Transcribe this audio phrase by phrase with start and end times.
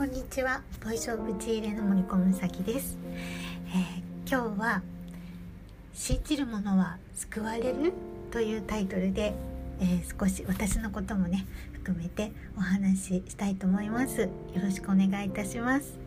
[0.00, 0.62] こんにちは。
[0.82, 2.96] ボイスオブチーレの森子むさきです、
[3.66, 4.82] えー、今日は
[5.92, 7.92] 信じる者は救われる？
[8.30, 9.34] というタイトルで、
[9.78, 11.44] えー、少し私のこともね
[11.74, 14.22] 含めてお話ししたいと思います。
[14.22, 14.30] よ
[14.62, 15.98] ろしくお願いいたします。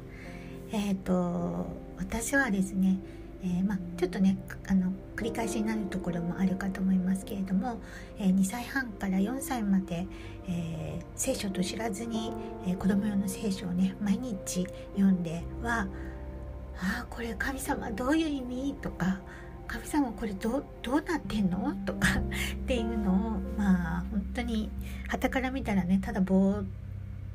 [0.71, 1.67] えっ、ー、と
[1.99, 2.97] 私はですね
[3.43, 4.37] えー、ま、ちょっとね
[4.67, 7.77] あの繰り返しになるところもあるかと思いますけれども、
[8.17, 10.07] えー、2歳半から4歳まで、
[10.47, 12.31] えー、聖書と知らずに、
[12.65, 14.65] え子供用の聖書をね毎日
[14.95, 15.87] 読んでは
[16.79, 19.19] 「ああこれ神様どういう意味?」とか
[19.67, 23.15] 「神様これどどうなってんの?」とかっていうのを
[23.57, 24.71] まあ本当に
[25.09, 26.65] 傍から見たらねただぼーっ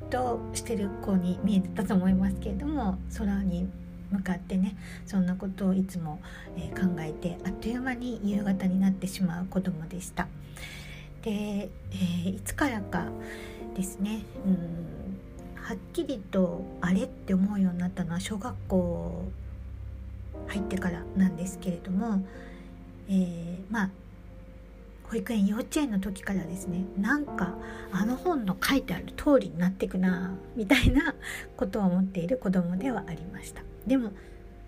[0.09, 3.69] としてる子に見えてたと思いますけれども空に
[4.11, 6.21] 向かってねそんなことをいつも、
[6.57, 10.27] え、考えてあっという間に夕方になってしまう子供でした。
[11.21, 13.07] で、えー、いつからか
[13.75, 15.09] ですねうん
[15.55, 19.23] はっきりとあれって思うようになったのは小学校
[20.47, 22.25] 入ってからなんですけれども、
[23.07, 23.89] えー、まあ
[25.03, 27.55] 保育園幼稚園の時からですねなんか
[27.91, 31.15] あの本の書いてある通りになってくなみたいな
[31.57, 33.68] ことを思っている子供ではありました。
[33.89, 34.11] でも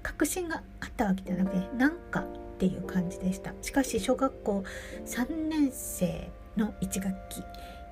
[0.04, 2.26] 確信があったわけじゃなくてなんかっ
[2.58, 3.54] ていう感じでした。
[3.62, 4.64] しかし小学校
[5.06, 7.44] 3年生の1学期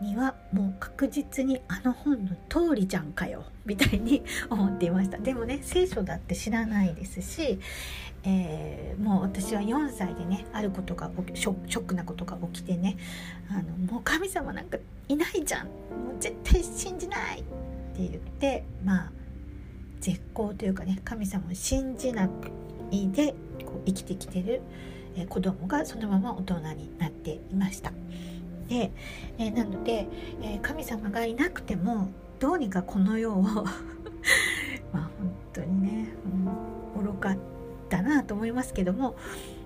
[0.01, 5.17] にはもう確実にあの本の通りじゃんかよみたいに思っていました。
[5.19, 7.59] でもね聖書だって知らないですし、
[8.23, 12.97] えー、もう私は4歳でねあることがショックなことが起きてね
[13.51, 15.67] あのもう神様なんかいないじゃん。
[15.67, 15.71] も
[16.17, 17.45] う絶対信じないって
[17.97, 19.11] 言ってまあ
[19.99, 22.29] 絶好というかね神様を信じな
[22.91, 24.61] いでこう生きてきてる、
[25.15, 27.91] えー、子供がそのまま大人になっていました。
[28.67, 28.91] で、
[29.37, 30.07] えー、なので、
[30.41, 36.07] えー、神様がいなくてもどうにかこの世を まあ本当にね、
[36.95, 37.37] うん、愚かっ
[37.89, 39.15] たなと思いますけども、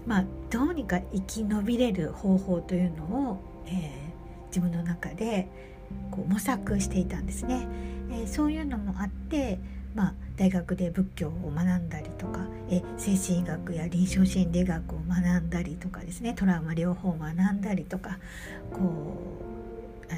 [0.07, 5.49] まあ、どうにか生き延びれる方法というのを、えー、自分の中で
[6.09, 7.67] こう模索していたんですね。
[8.11, 9.59] えー、そういうのもあって
[9.95, 18.17] まあ、大学で仏教を学んだりとかえ精神医学や臨床心理学を学んだりとかですねトラウマ療法を学んだりとか
[18.71, 18.79] こ
[20.09, 20.17] うあ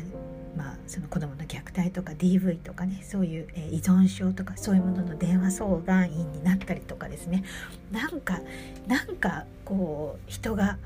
[0.58, 7.44] まあ、その子どもの虐待とか DV とかねそういう、え依存症とかそういうものの電話相談員になったりとかですね。
[7.92, 8.40] なんか
[8.88, 10.78] なんかこう人が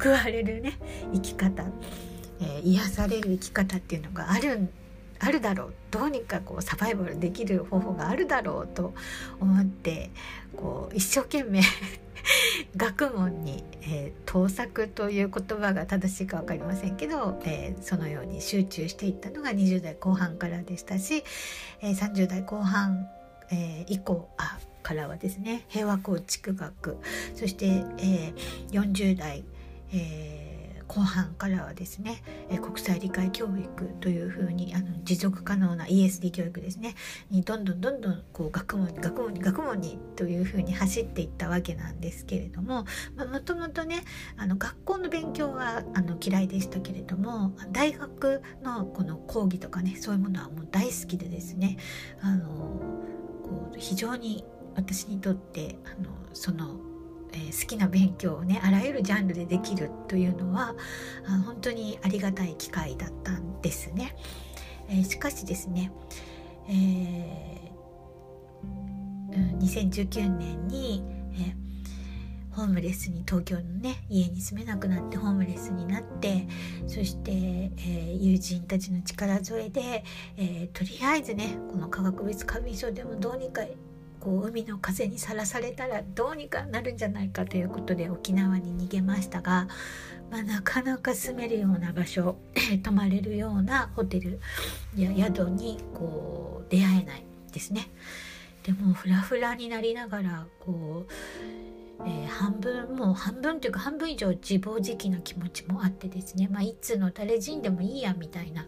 [0.00, 0.78] 報われるね
[1.12, 1.64] 生き方、
[2.40, 4.70] えー、癒される生き方っていうのがあるん
[5.20, 5.74] あるだろう。
[5.90, 8.94] どうにかこうサバイバルできる方法があるだろうと
[9.38, 10.10] 思って
[10.56, 11.62] こう一生懸命
[12.76, 21.22] 学問に、えー、盗作という言葉が正しいか分かりませんけど、えー、そのように集中していったのが20代後半からでしたし、
[21.80, 23.08] えー、30代後半、
[23.52, 26.98] え以降あからはですね平和構築学
[27.34, 28.32] そして、え
[28.70, 29.44] 40代、
[29.92, 30.49] えー
[30.90, 36.96] 後半からはですね、え国際理解教育というふうにあの持続可能な ESD 教育ですね
[37.30, 42.86] にどんどんどんどんこう学問に学問に学問にというふうに走っていったわけなんですけれども
[43.16, 44.02] もともとね
[44.36, 51.76] あの学校の勉強はあの嫌いでしたけれども大学のこの講義とかねそういうものはもう大好きでですね
[52.20, 56.89] あのこう非常に私にとってあのその
[57.32, 60.74] えー、好きな勉強をねあらゆるジャンルでできるというのは
[61.46, 64.16] 本当にありがたい機会だったんですね。
[64.88, 65.92] えー、しかしですね、
[66.68, 71.04] えー、2019年に、
[71.38, 71.54] え
[72.52, 76.48] ホームレスに東京のね家に住めなくなってホームレスになって
[76.86, 80.04] そして、えー、友人たちの力添えで、
[80.36, 83.62] え、とりあえずねこの化学物過敏症でもどうにか
[84.20, 89.66] こう海の風にさらされたらどうにかなるんじゃないかということで沖縄に逃げましたが、
[90.30, 92.36] まあ、なかなか住めるような場所
[92.84, 94.40] 泊まれるようなホテル
[94.94, 97.90] や宿にこう出会えないですね。
[98.62, 101.12] でもフラフラになりながらこう
[102.06, 108.66] えー、半分もう半分というか半分以上自暴自棄な気持ちもあってですね、まあ、いつの誰人でもいいやみたいな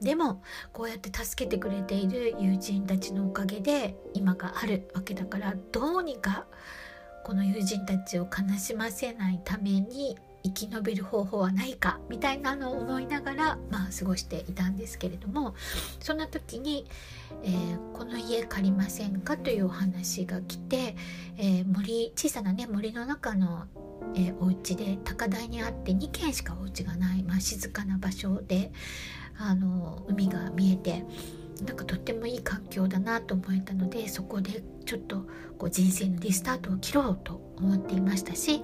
[0.00, 0.42] でも
[0.72, 6.46] こうやって助けてくれている友人たちのおかげで今があるわけだからどうにか
[7.24, 15.54] この友人たちを悲しませないために生き延びる方法はないかみたいなのを思いながら、まあ、過ごしていたんですけれども
[16.00, 16.86] そんな時に、
[17.42, 20.96] えー、この家借りませんかというお話が来て、
[21.36, 23.66] えー、森小さなね森の中の
[24.14, 28.72] えー、お家で高台にあって2軒しかお家がない、まあ、静かな場所で
[29.38, 31.04] あの海が見えて
[31.64, 35.26] なんかとってもいい環境だなと思えたのでそこでちょっと
[35.58, 38.62] こう人生のリスタートを切ろうと思っていましたし、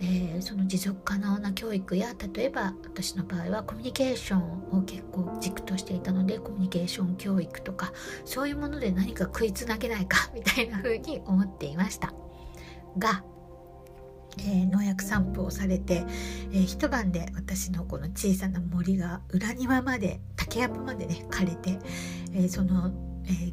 [0.00, 7.92] えー、その持続可能な教育や例えば私の場合はコミュニケーションを結構軸としていたのでコミュニケーション教育とか
[8.26, 12.12] そういうもので何か食いつなげないかみたいな風に思っていました。
[12.98, 13.24] が
[14.38, 16.04] えー、農薬散布をされて、
[16.52, 21.78] えー、一晩で私のこの小さな森が裏庭まで竹やぶまでね枯れて、
[22.32, 22.92] えー、その、
[23.24, 23.52] えー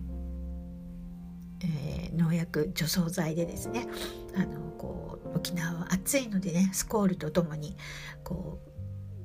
[1.63, 3.87] えー、農薬除草剤でですね
[4.35, 7.75] あのこう沖縄は暑いのでねスコールとともに
[8.23, 8.69] こう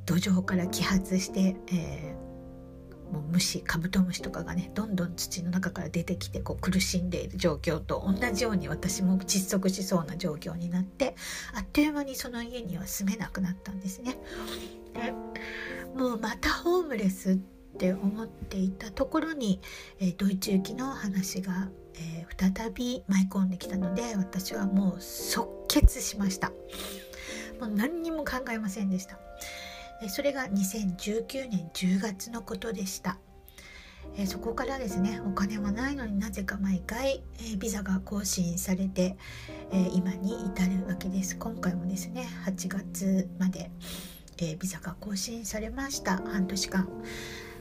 [0.06, 2.29] 土壌から揮発して、えー、
[3.12, 11.14] もう虫カブトムシとかがねどんどん土の中から出てきてこう苦しんでいる状況と同じように私も窒息しそうな状況になって
[11.54, 14.16] あっという間にその家には住めなくなったんですね。
[14.94, 15.12] で
[15.94, 17.36] もうまたホームレスっ
[17.78, 19.60] て思っていたところに、
[19.98, 26.52] えー、ドイツ行きの話が、えー、再び舞い込んできたので私はもう即決しました。
[27.60, 29.18] もう何にも考えませんでした。
[30.08, 33.18] それが2019年10月のことでした。
[34.26, 37.22] そこからですねお金はないのになぜか毎回、
[37.58, 39.16] ビザが更新されて、
[39.94, 41.36] 今に至るわけです。
[41.36, 43.70] 今回もですね8月まで、
[44.58, 46.16] ビザが更新されました。
[46.16, 46.88] 半年間、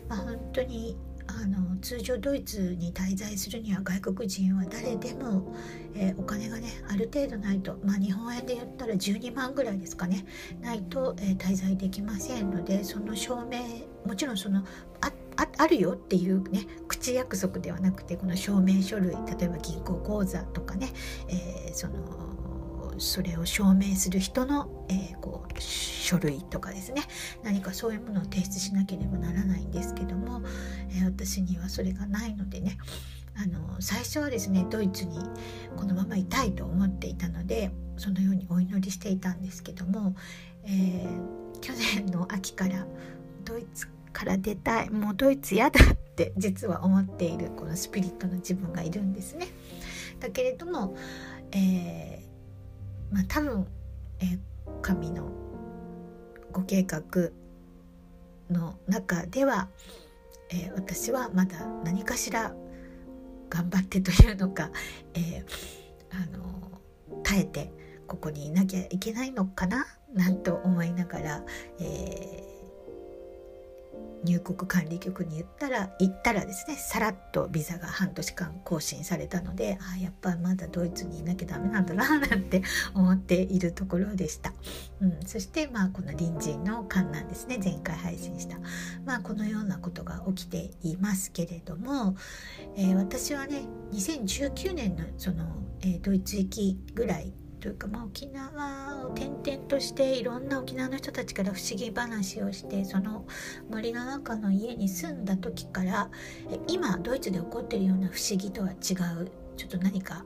[0.07, 0.97] まあ、本当に
[1.29, 5.53] あの通常ドイツに滞在するには外国人は誰でも、
[5.95, 10.25] えー、お金がねある程度ないと、まあ、日本円で言ったら12万ぐらいですかね。
[10.61, 13.59] ないと、えー、滞在できませんのでその証明
[14.05, 14.63] もちろんその
[15.01, 15.11] あ
[15.57, 20.89] あるよっていうね口約束ではなくてこの証明書類例えば銀行口座とかね、
[21.29, 21.93] えー、その
[22.99, 27.03] それを証明する人の、えー、こう書類とかですね
[27.43, 30.41] 何かそういうものを提出しなければならないんですけども、
[30.89, 32.77] えー、私にはそれがないのでね
[33.35, 35.19] あの最初はですねドイツに
[35.77, 40.15] このままいたいと思っていたのでそのようにお祈りしていたんですけども、
[40.65, 42.85] えー、去年の秋から
[43.45, 49.47] ドイツから出たいもうドイツ嫌だって実は思っているこのスピリットの自分がいるんですね。
[50.19, 50.97] だけれども、
[51.51, 52.18] え
[53.11, 53.67] まあ、多分、
[54.19, 54.37] え、
[54.81, 55.31] 神の
[56.51, 57.01] ご計画
[58.49, 59.69] の中では、
[60.49, 62.53] えー、私はまだ何かしら
[63.49, 64.71] 頑張ってというのか、
[65.13, 65.43] えー、
[66.11, 67.71] あの耐えて
[68.07, 71.43] ここにいなきゃいけないのかななんと思いながら、
[71.79, 72.48] え
[74.23, 82.63] 入国管理局に言ったら行ったらですねさらっとビザが半年間更新されたのであやっぱまだドイツにいなきゃダメなんだななんて
[82.93, 84.53] 思っているところでした、
[85.01, 87.59] うん、そしてまあこの隣人の観覧ですね。
[87.63, 88.57] 前回配信した。
[89.05, 92.15] まあこのようなことが起きていますけれども、
[92.75, 95.45] えー、私はね2019年のその、
[95.81, 103.25] えー、ドイツ行きぐらいというか、まあ、沖縄転々としていろんな沖縄の人たちから不思議話をしてその
[103.69, 106.09] 森の中の家に住んだ時から
[106.67, 109.31] 今ドイツで起こっているような不思議とは違う？
[109.57, 110.25] ちょっと何か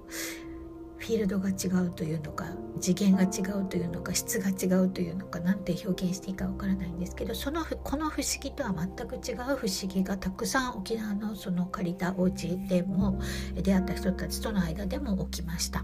[0.98, 2.46] フィールドが違うというのか
[2.80, 13.20] 次元が違うというのか質が違うというのか何て表現していいかわからないんですけどそのこの不思議とは全く違う不思議がたくさん沖縄のその借りたお家でも
[13.54, 15.84] 出会った人たちとの間でも起きました。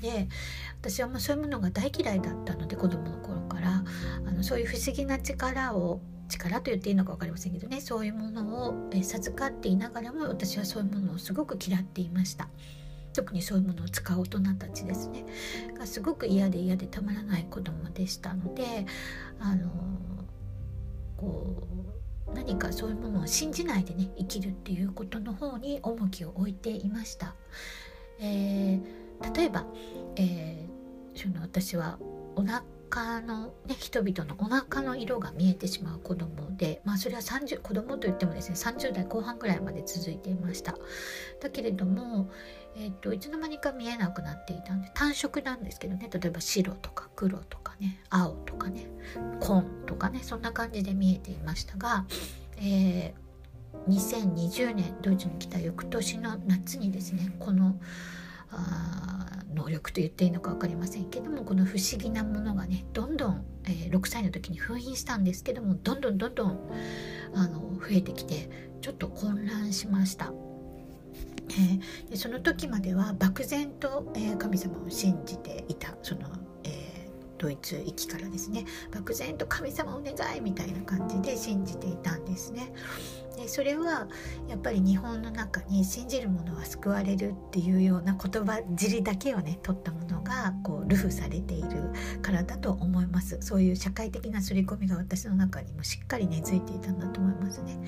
[0.00, 0.28] で
[0.84, 3.82] 私はもうそういうものが大嫌いだったので子供の頃から
[4.26, 12.48] あのそういう不思議な力を力と言っていいのか分かりませんけどねそういうものを授かっていながらも私はそういうものをすごく嫌っていました。
[13.14, 15.24] 特にそういうものを使う大人たちですね
[15.78, 18.86] がすごく嫌で嫌でたまらない子供でしたので
[19.38, 19.70] あの
[21.16, 21.62] こ
[22.26, 27.36] う何かそういうものを信じないでね生きるっていうことの方に重きを置いていました。
[28.18, 29.64] えー、例えば、
[30.16, 30.73] えー、
[31.14, 31.98] その私は
[32.36, 40.76] お腹の、ね、人々のお腹の色が見えてしまう子供でまあそれは30子供といってもですね30代後半ぐらいまで続いていました。
[41.40, 42.30] だけれども、
[42.76, 48.86] えーと、いつの間にか見えなくなっていたんで単色なんですけどね例えば白とか黒とかね青とかね
[49.40, 52.06] 紺とかねそんな感じで見えていましたが、
[52.58, 53.14] えー、
[53.88, 57.78] 2020年ドイツに来た翌年の夏にですねこの
[59.54, 66.70] 能力と言っていいのか分かりませんけどもこの不思議なものがねどんどん、えー、6歳の時に封印したんですけどもどんどんどんどん
[67.34, 70.32] あの増えてきてちょっと混乱しました。
[71.50, 76.22] えー、でその時までは漠然と、えー、神様を信じていたその、
[76.64, 82.72] えー、ドイツ行きからですね漠然と神様お願いみたいな感じで信じていたんですね。
[83.36, 84.08] でそれは
[84.48, 91.68] やっぱり日本の中に信じる者は救われるっていうような言葉尻だけをね取ったものがこう流布されている
[92.22, 93.38] からだと思います。
[93.40, 97.78] そういう社会的な刷り込みが私の中にもしっかり根付いていたんだと思いますね。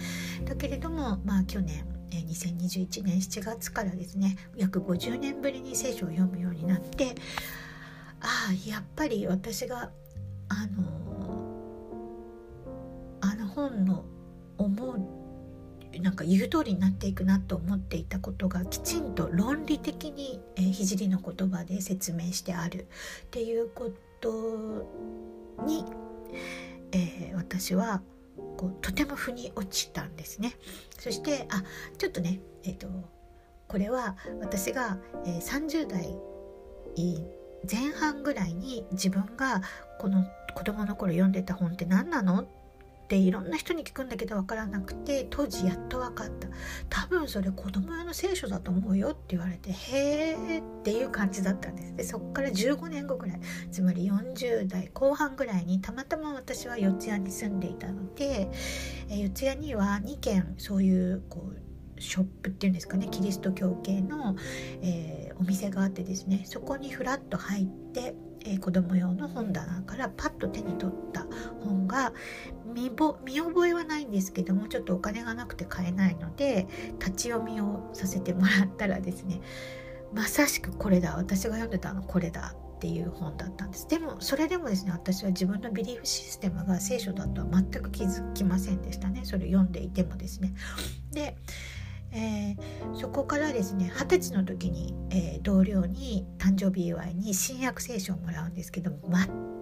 [0.44, 7.14] だけれどもまあ去年2021年7月からですね約50年ぶりに聖書を読むようになって
[8.20, 9.90] ああやっぱり私が
[10.48, 11.06] あの
[13.20, 14.04] あの本の
[14.58, 15.25] 思う
[16.00, 22.86] なんか言う通りになっていくなと思っていたことがきちんと論理的に、えー、聖の言葉で説明してある
[23.26, 24.86] っていうこと
[25.66, 25.84] に、
[26.92, 28.02] えー、私は
[28.56, 30.56] こうとても腑に落ちたんですね。
[30.98, 31.62] そしてあ
[31.98, 32.88] ちょっとね、えーと、
[33.68, 36.16] これは私が、えー、30代
[37.70, 39.62] 前半ぐらいに自分が
[39.98, 40.24] この
[40.54, 42.40] 子供の頃読んでた本って何なの？
[42.40, 42.46] っ
[43.06, 46.48] ていろんな人に聞くんだけど分からなくて当時やっと分かった。
[46.88, 51.96] 多分それ子供用の聖書だと思うよって言われてへえっていう感じだったんです。
[51.96, 53.40] でそっから15年後ぐらい。
[53.70, 58.50] つまり40代後半ぐらいにたまたま私は四谷に住んでいたので、
[59.08, 64.36] え四谷には2軒そういうこうショップっていうんですかねキリスト教系の、
[64.82, 68.14] えー、お店があってですねそこにふらっと入って
[68.46, 71.26] えー、子供用の本棚からパッと手に取った
[71.64, 72.12] 本が
[72.64, 72.90] 見
[73.24, 76.66] 見覚えはないんですけどもちょっとお金がなくて買えないので
[76.98, 79.40] 立ち読みをさせてもらったらですね
[80.12, 83.88] まさしくこれだ私が読んでたのこれだっていう本だったんです。
[83.88, 89.22] でもそれでもですね私は自分のビリーフシステムが聖書だとは全く気づきませんでしたね。
[89.24, 90.52] それ読んでいてもですね。
[91.10, 91.36] で
[92.16, 98.90] えー、そこからですね二十歳の時に、えー、同僚に誕生日祝いに新約聖書をもらうんですけど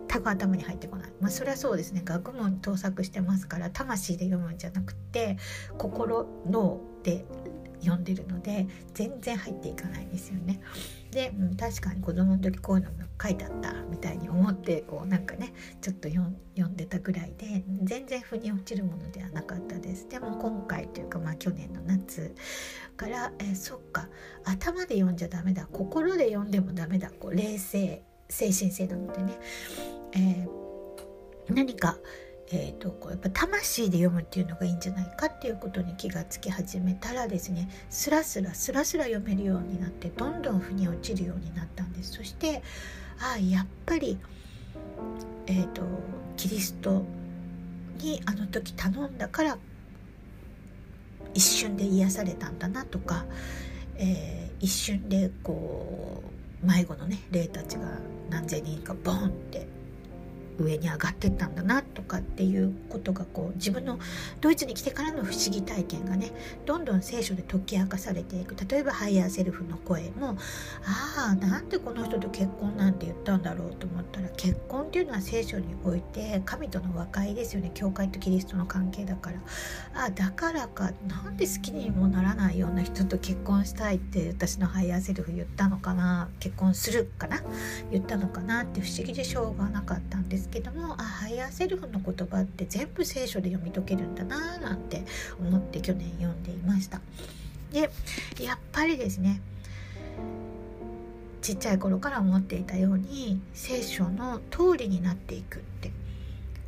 [0.08, 5.37] 全く頭に入ってこない、まあ、それはそうですね学問に盗作してますから魂で読むんじゃなくて
[5.76, 7.25] 心脳で
[7.80, 10.61] 読んでるので全然入っていかないんですよね。
[11.14, 16.26] で、うん、確かに子供の時こういうのが書いてあったみたいに思ってこうなんかねちょっと読
[16.68, 20.09] んでたぐらいで全然腑に落ちるものではなかったです。
[20.09, 22.35] でも今回というかまあ去年の夏
[22.97, 24.09] からえそっか
[24.44, 29.38] 頭で読んじゃダメだ心で読んでもダメだこう冷静精神性なのでね、
[30.12, 31.99] えー、何か
[32.52, 42.12] えーと、こうやっぱ魂で読むっていうのがいいんじゃないかっていうことに気がつき始めたらですねスラスラスラスラ読めるようになってどんどん腑に落ちるようになったんです。
[42.12, 42.62] そして
[43.18, 44.18] ああやっぱり、
[45.46, 45.82] えーと、
[46.36, 47.04] キリスト
[47.98, 49.58] にあの時頼んだから
[51.32, 53.24] 一瞬で癒されたんだなとか、
[53.96, 56.22] えー、一瞬でこ
[56.62, 57.98] う迷子のね霊たちが
[58.30, 59.66] 何千人かボンって
[60.58, 63.99] 上に上がってったんだなとかっていうことがこう自分の
[64.40, 66.30] ドイツに来てからの不思議体験がね
[66.66, 68.54] どんどん聖書で解き明かされていく。
[68.68, 70.37] 例えばハイヤーセルフの声も
[70.84, 77.70] ああなんでこの人と結婚なんて言ったんだろうと思ったら結婚っていうのは聖書において神との和解ですよね。
[77.75, 79.38] 教会とキリストの関係だから。
[79.94, 80.92] ああだからか。
[81.08, 86.28] なんで好きにもならないような人と結婚したいって私のハイヤーセルフ言ったのかな。
[86.40, 87.42] 結婚するかな。
[87.90, 90.43] 言ったのかなって不思議でしょうがなかったんです。
[90.44, 95.04] ですけどもあハイヤーセルフの言葉って全部聖書で読み解けるんだななんて
[95.40, 97.00] 思って去年読んでいました。
[97.72, 97.90] で
[98.40, 99.40] やっぱりですね
[101.40, 105.90] ちっちゃい頃から思っていたように聖書の通りになっていくって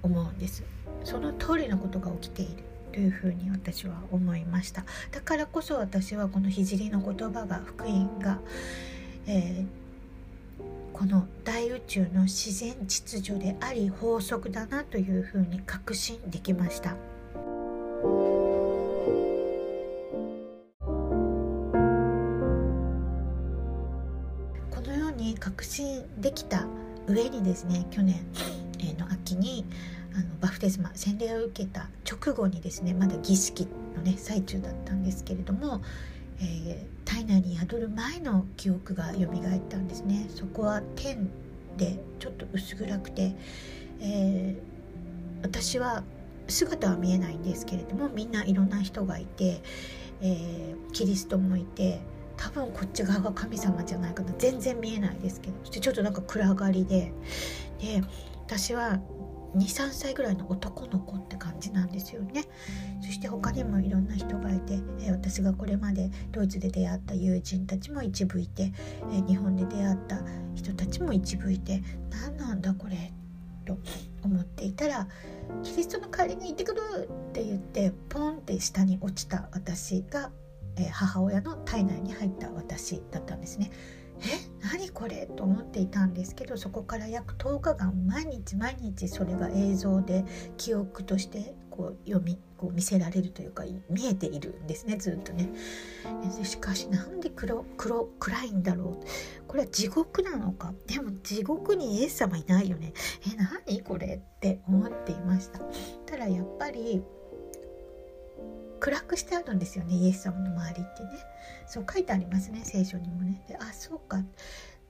[0.02, 0.64] 思うんです。
[1.04, 4.84] その通りのことが起きているというふうに私は思いました。
[5.12, 8.40] だからこそ私はこの聖の言葉が福音が、
[9.26, 9.85] えー
[10.96, 16.96] この大宇宙の自然秩序であり法則だなというふうに確信できました。
[18.00, 18.06] こ
[24.86, 26.66] のように確信できた
[27.06, 28.24] 上にですね去年
[28.98, 29.66] の秋に
[30.14, 35.82] あのバフテスマ洗礼を受けた直後にですねまだ儀式のね最中だったんですけれども
[36.40, 40.26] えー、体内に宿る前の記憶が蘇ったんですね。
[40.28, 41.30] そこは天
[41.76, 43.34] でちょっと薄暗くて、
[44.00, 46.04] えー、私は
[46.48, 49.62] 姿は見えないんですけれどもみんないろんな人がいて、
[50.20, 52.00] えー、キリストもいて
[52.36, 54.32] 多分こっち側が神様じゃないかな。
[54.38, 57.12] 全然見えないですけどそしてちょっとなんか暗がりで。
[57.80, 58.02] で
[58.46, 59.00] 私は
[59.56, 62.44] 23歳ぐらいの男の子って感じなんですよね
[63.00, 68.72] そして他にもいろんな人がいて、え私がこれまでドイツで出会った友人たちも一部いて、
[69.12, 70.18] え日本で出会った
[70.54, 73.12] 人たちも一部いて何なんだこれ
[73.64, 73.78] と
[74.24, 75.08] 思っていたら
[75.62, 76.80] 「キリストの代わりに行ってくる!」
[77.30, 80.30] って言ってポンって下に落ちた私が、
[80.76, 83.70] え、母親の体内に入った私だったんですね。
[84.22, 85.26] え何これ？
[85.26, 90.24] と思っていたんですけどそこから約10日間毎日毎日それが映像で
[90.56, 95.50] 記憶としてこう読みこう見せられるというか見えているんですねずっとね。
[96.42, 99.06] しかしなんで黒黒暗いんだろう？
[99.46, 100.72] これは地獄なのか？
[100.86, 102.94] でも地獄にイエス様いないよね。
[103.30, 103.36] え
[103.68, 104.16] 何これ？
[104.16, 105.60] って思っていました。
[106.06, 107.02] ただやっぱり
[108.80, 111.08] 暗くしてあるんですよねイエス様の周りってね。
[111.66, 113.42] そう書いてありますね聖書にもね。
[113.48, 114.22] であそうか。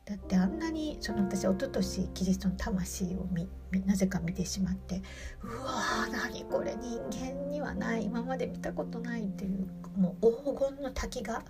[0.04, 3.48] だってあんなにその私一昨年キリストの魂を見
[3.84, 5.02] なぜか見てしまって
[5.42, 8.04] うわー何これ人間にはない。
[8.04, 9.66] 今まで見たことないっていう
[9.98, 11.42] もう黄金の滝が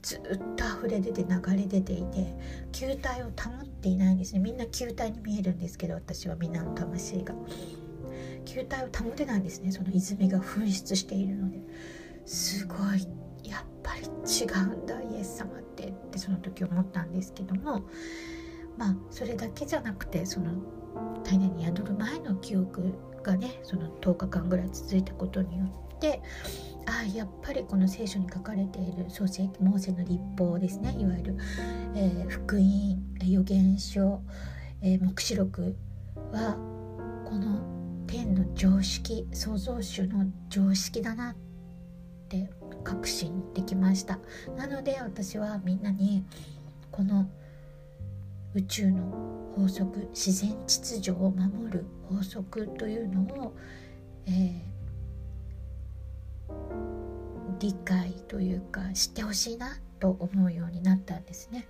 [0.00, 0.20] ずっ
[0.56, 2.34] と溢れ出て流れ出ていて
[2.72, 4.38] 球体を保っていないんですね。
[4.38, 7.34] みんな球体に見えるんですけど私は皆の魂が。
[8.48, 9.70] 球体を保てないんですね。
[9.70, 11.58] その泉が噴出しているので。
[12.24, 15.88] すごいやっぱり違うんだイエス様って。
[15.88, 17.82] ってその時思ったんですけども。
[18.78, 20.52] まあそれだけじゃなくてその
[21.24, 25.64] 体内に宿る前の記憶がねその10日間ぐらい続いたことによ
[25.96, 26.22] って
[26.86, 30.96] ああやっぱりこの聖書に書かれている創世記モーセの立法ですね。
[30.98, 31.36] いわゆる、
[31.96, 34.22] えー、福音預言書、
[34.80, 35.76] えー、黙示録
[36.32, 36.56] は
[37.28, 37.77] この
[38.08, 41.34] 天の常識創造主の常識だなっ
[42.28, 42.50] て
[42.82, 44.18] 確信できました
[44.56, 46.24] なので私はみんなに
[46.90, 47.30] この
[48.54, 53.54] 宇宙の法則自然秩序を守る法則というのを、
[54.26, 56.52] えー、
[57.60, 61.68] 理解というか知ってほしいなと思うようになったんですね。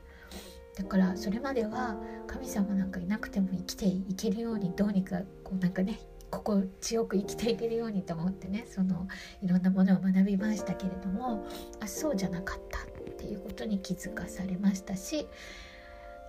[0.76, 1.97] だからそれまでは
[2.28, 5.99] 神様なんかいなくても生きていけるようにどうにかこうなんかね
[6.30, 9.08] 心地よく生きていけるようにと思ってねその
[9.42, 11.47] いろんなものを学びましたけれども
[11.80, 12.82] あそうじゃなかったっ
[13.16, 15.26] ていうことに気づかされましたし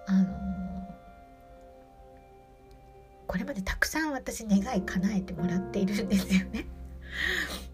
[0.08, 0.28] あの
[3.28, 6.66] これまでたくさん私願い叶えてもらっているんですよね。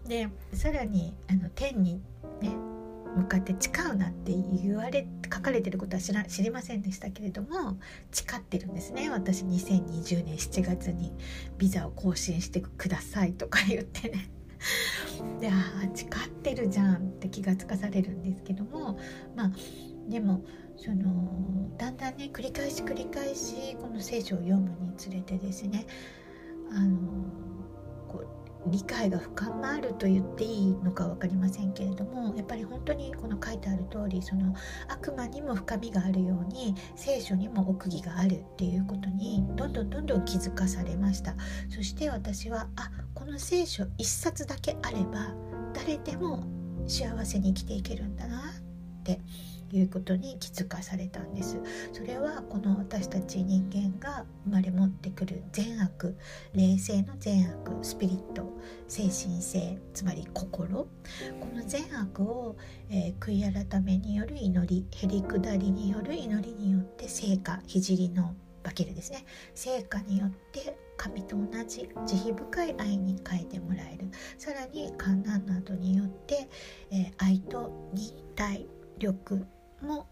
[0.06, 2.02] でさらにあの天に
[3.16, 7.78] 向かって誓うなって言われ書かれてることは知ら知りませんでしたけれども
[8.12, 9.10] 誓ってるんですね。
[9.10, 11.12] 私2020年7月に
[11.58, 14.30] ビザを更新してくださいとか言ってね。
[15.40, 16.08] でああ誓っ
[16.42, 18.98] てるじゃんって気がつかされるんですけども
[19.34, 19.52] まあ
[20.08, 20.44] でも
[20.76, 25.86] そのだんだんね繰り返し繰り返しこの聖書を読むにつれてですね
[26.70, 26.98] あの
[28.08, 34.54] こう理解が深まると言っていいのか分かりませんけれどもやっぱり本当にこの書いてある通りその
[34.88, 41.34] 悪魔にも深みがあるように聖書にも奥義があるっていうことにどんどんどんどん気づかされました。
[41.68, 45.34] そして私はあこの聖書一冊だけあれば
[45.74, 46.44] 誰でも
[46.86, 49.20] 幸せに生きていけるんだなって
[49.72, 51.58] いうことに気づかされたんです。
[51.92, 56.16] それはこの私たち人間が生まれ持ってくる善悪
[56.54, 58.52] 霊性の善悪スピリット
[58.88, 60.76] 精神性つまり心。
[60.76, 60.88] こ
[61.54, 62.56] の善悪を、
[62.90, 69.24] えー、悔い改めによる祈りへりくだりによる祈りによって成果聖の化けるですね。
[69.54, 74.08] 成果によって神と同じ慈悲深い愛に変えてもらえる。
[74.38, 76.48] さらに観覧などによって、
[76.90, 78.66] えー、愛と忍耐
[78.98, 79.46] 力
[79.86, 80.06] も、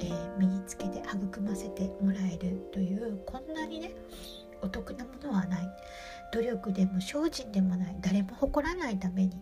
[0.00, 3.92] えー、身につけて育ませてもらえるというこんなにね
[4.60, 5.68] お得なものはない。
[6.32, 7.96] 努力でも精進でもない。
[8.00, 9.40] 誰も誇らないために。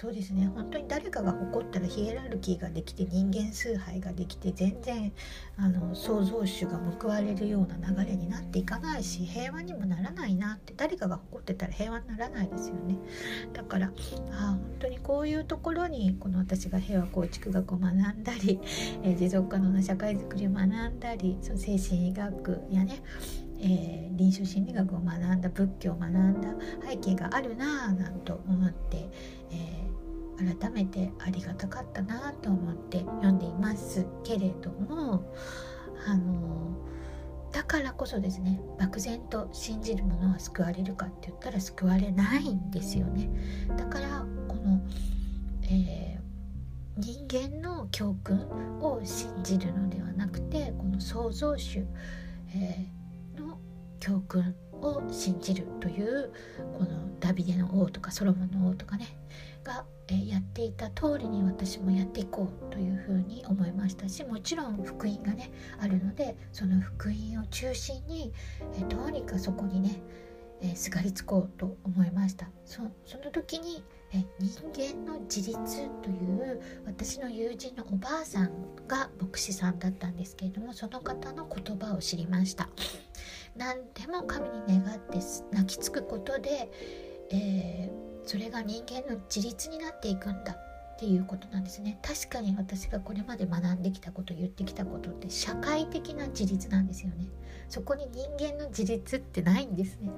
[0.00, 0.48] そうですね。
[0.54, 5.12] 本当に誰かが誇ったらヒエラルキーができて人間崇拝ができて全然
[5.56, 12.96] あの創造主が報われるような流れになっていかないし平和にもならないなって誰かが誇ってたら平和にならないですよね。
[13.52, 13.90] だから
[14.30, 18.60] あ本当にこういうところにこの私が平和構築学を学んだり、
[19.02, 23.02] え、持続可能な社会づくりを学んだりその精神医学やね
[23.60, 26.48] えー、臨床心理学を学んだ仏教を学んだ
[26.88, 29.08] 背景があるなぁなんと思って、
[29.50, 29.77] えー、
[30.38, 35.32] 改めてありがたかったなと思って読んでいますけれども
[36.06, 36.76] あの
[37.52, 43.30] だからこそですね漠然と信じるものは救われるかって言ったら救われないんですよね。
[43.76, 44.80] だからこの、
[45.64, 48.38] えー、人間の教訓
[48.80, 51.84] を信じるのではなくてこの創造主、
[52.54, 52.98] えー
[54.00, 56.32] 教訓を信じるという
[56.78, 59.06] このダビデの王とかソロモンの王とかね
[59.64, 68.32] が、え、やっていた通りに私もやっていこうというふうに思いましたしもちろん福音がねあるのでその福音を中心に、
[68.78, 70.02] え、どうにかそこにね、
[70.62, 72.48] え、すがりつこうと思いました。
[72.64, 75.56] そその時にえ人間の自立
[76.02, 78.50] という私の友人のおばあさん
[78.86, 82.68] が牧師さんだったんですけれどもその方の言葉を知りました。
[83.56, 85.18] 何でも神に願って
[85.52, 86.70] 泣きつくことで、
[87.30, 91.98] えー、それが人間の自立になっていくんだっていうことなんですね。
[92.02, 97.26] 確かに私がこれまで学んできたこと言ってきたことって社会的な自立なんですよね。
[97.70, 100.10] そこに人間の自立ってないんですね。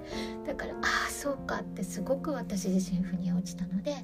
[0.44, 3.94] だからああそうかってすごく私自身腑に落ちたので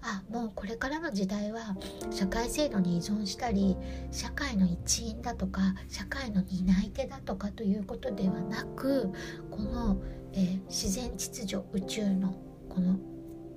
[0.00, 1.76] あもうこれからの時代は
[2.10, 3.76] 社会制度に依存したり
[4.10, 9.12] 社会の一員だとか社会の担い手だとかということではなく
[9.50, 10.00] この、
[10.32, 12.34] えー、自然秩序宇宙の
[12.70, 12.98] この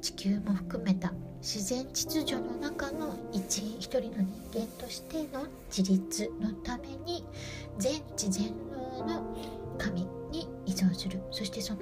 [0.06, 4.18] 地球も含めた自然秩序の中の一員一人の
[4.52, 7.26] 人間としての自立のために
[7.80, 9.36] 全知全能の
[9.80, 11.80] 神に依存するそしてその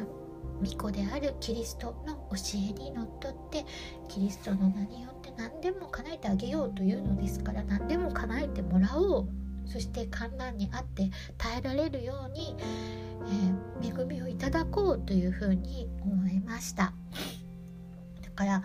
[0.62, 3.66] 巫女であるキリストの教えにのっとって
[4.08, 9.28] キリストの名によって何でも叶えてあげようというのですから何でも叶えてもらおう
[9.66, 12.56] そして観覧にあって耐えられるように、
[13.82, 16.94] えー、恵みをいただこうというふうに思いました。
[18.34, 18.64] から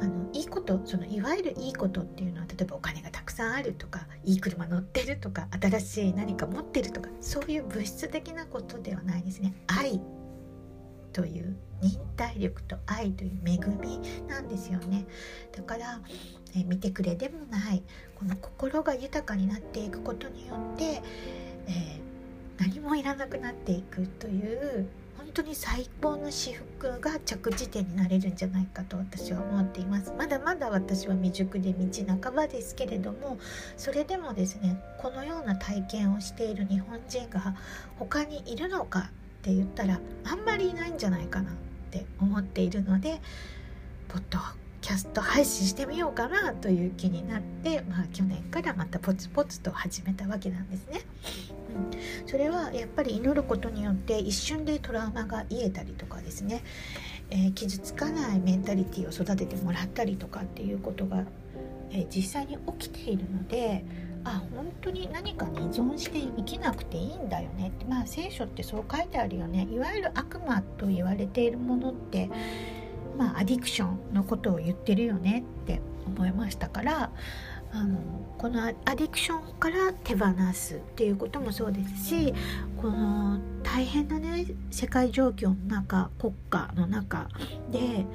[0.00, 9.54] あのいいことそのいわゆるいいことっていうのは例えばお金がたくさんあるとかいい車乗ってるとか新しい何か持ってるとかそういう物質的なことではないですね。
[9.66, 10.00] 愛
[11.12, 15.06] という忍耐力と愛という恵みなんですよね。
[15.56, 16.00] だから
[16.56, 17.82] え見てくれでもない
[18.14, 24.88] この心が豊かになっていくことによって、えー、何もいらなくなっていくという
[25.32, 31.86] 当に最高の私服が着地点になれるんじゃないかと私は思っていますまだまだ私は未熟で道
[32.22, 33.38] 半ばですけれども
[33.76, 37.54] それでもですねこのような体験をしている日本人が
[37.98, 39.02] 他にいるのかっ
[39.42, 41.54] て言ったらあんまりいないんじゃないかなっ
[41.90, 43.20] て思っているので
[44.08, 44.38] ポッド
[44.80, 51.02] キャスト配信してみようかなという気になって、まあ、去年からまたポツポツと始めたわけなんですね。
[52.26, 56.62] それはやっぱり祈ることによって一瞬でトラウマが癒えたりとかですね、
[57.30, 61.24] えー、傷つかないメンタリティを育ててもらったりとかっていうことが、
[61.90, 63.84] えー、実際に起きているので
[64.24, 67.68] あ本当に何かに依存して生きなくていいんだよね。
[67.68, 69.66] ってまあ聖書ってそう書いてあるよね。
[69.70, 72.28] いわゆる悪魔と言われているものって
[73.16, 77.12] まあアディクションのことを言ってるよねって思いましたから
[77.72, 77.98] あの
[78.36, 82.34] このアディクションから手放すっていうこともそうですし
[82.76, 87.28] この大変なね世界状況の中国家の中
[87.70, 88.06] で、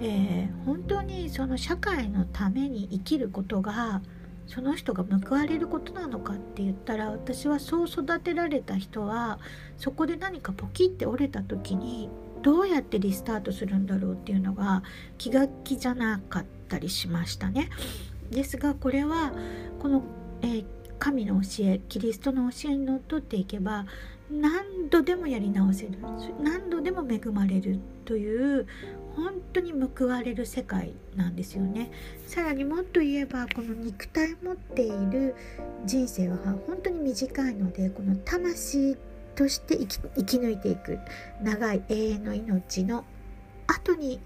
[0.00, 4.00] えー、本当にその社会のために生きることが
[4.46, 9.40] その人が報われることなのかって言ったら私はそう育てられた人は
[9.76, 12.08] そこで何かポキって折れた時に
[12.42, 14.84] どうやってリスタートするんだろうっていうのが
[15.18, 17.68] 気が気じゃなかったりしましたね。
[18.30, 19.32] ですがこれは
[19.80, 20.02] この、
[20.42, 20.64] えー、
[20.98, 23.86] 神の教えキリストの教えにのっとっていけば
[24.30, 25.92] 何度でもやり直せる
[26.42, 28.66] 何度でも恵まれるという
[29.14, 31.90] 本当に報われる世界なんですよね。
[32.26, 35.34] さらにもっと言えばこの肉体を持っている
[35.86, 36.36] 人生は
[36.66, 38.96] 本当に短いのでこの魂
[39.34, 40.98] として生き生き抜いていく
[41.42, 43.04] 長い永遠の命の
[43.66, 44.20] 後に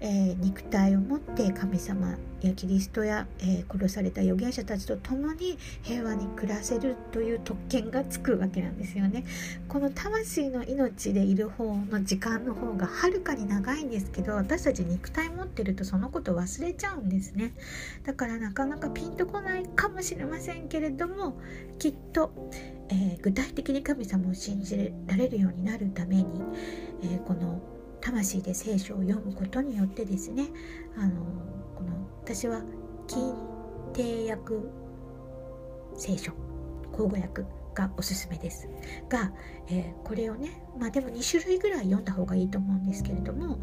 [0.00, 9.24] えー、肉体を持って神様やキリストや、えー、殺された預言者たちと共に平和に暮らせるという特権がつくわけなんですよね。
[9.68, 17.54] この魂の命でいる方の時間の方がはるかに長いんですけど私たち肉体持ってるとそのこと忘れちゃうんですね。
[18.04, 21.38] だからなかなかピンとこないかもしれませんけれども
[21.78, 22.32] きっと、
[22.90, 26.24] えー、具体的に神様を信じられるようになるために、
[27.02, 27.60] えこの
[28.06, 30.46] 魂で聖書を読むことによってですね
[30.96, 31.14] あの
[31.74, 31.90] この
[32.22, 32.62] 私は
[33.08, 33.34] 金
[33.92, 34.54] 定訳
[35.96, 36.32] 聖書
[36.92, 37.42] 口語訳
[37.74, 38.68] がおすすめです。
[39.08, 39.32] が、
[39.68, 43.58] えー、これをねまあでも2種類ぐらい読んだ方がいいと思うんですけれども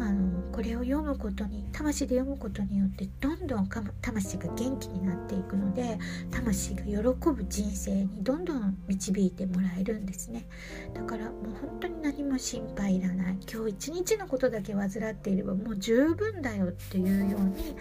[0.00, 3.68] あのこれを読むことに魂で読むことによってどんどん
[4.00, 5.98] 魂が元気になっていくので
[6.30, 6.98] 魂が喜
[7.30, 10.46] ぶ人生にどんどん導いてもらえるんですね。
[10.94, 13.38] だからもう本当に何も心配いらない。
[13.52, 17.76] 今日一日のことだけ患っていればもう十分だよっていうように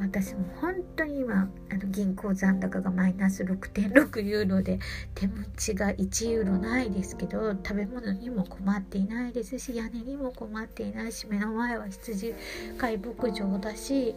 [0.00, 4.78] 私も本当に今あの銀行残高がマイナス6.6ユーロで
[5.14, 7.15] 手持ちが1ユーロないです。
[7.16, 12.34] けど食べ物にも困っていないですし屋根にも困っていないし目の前は羊
[12.78, 14.14] 飼い牧場だし、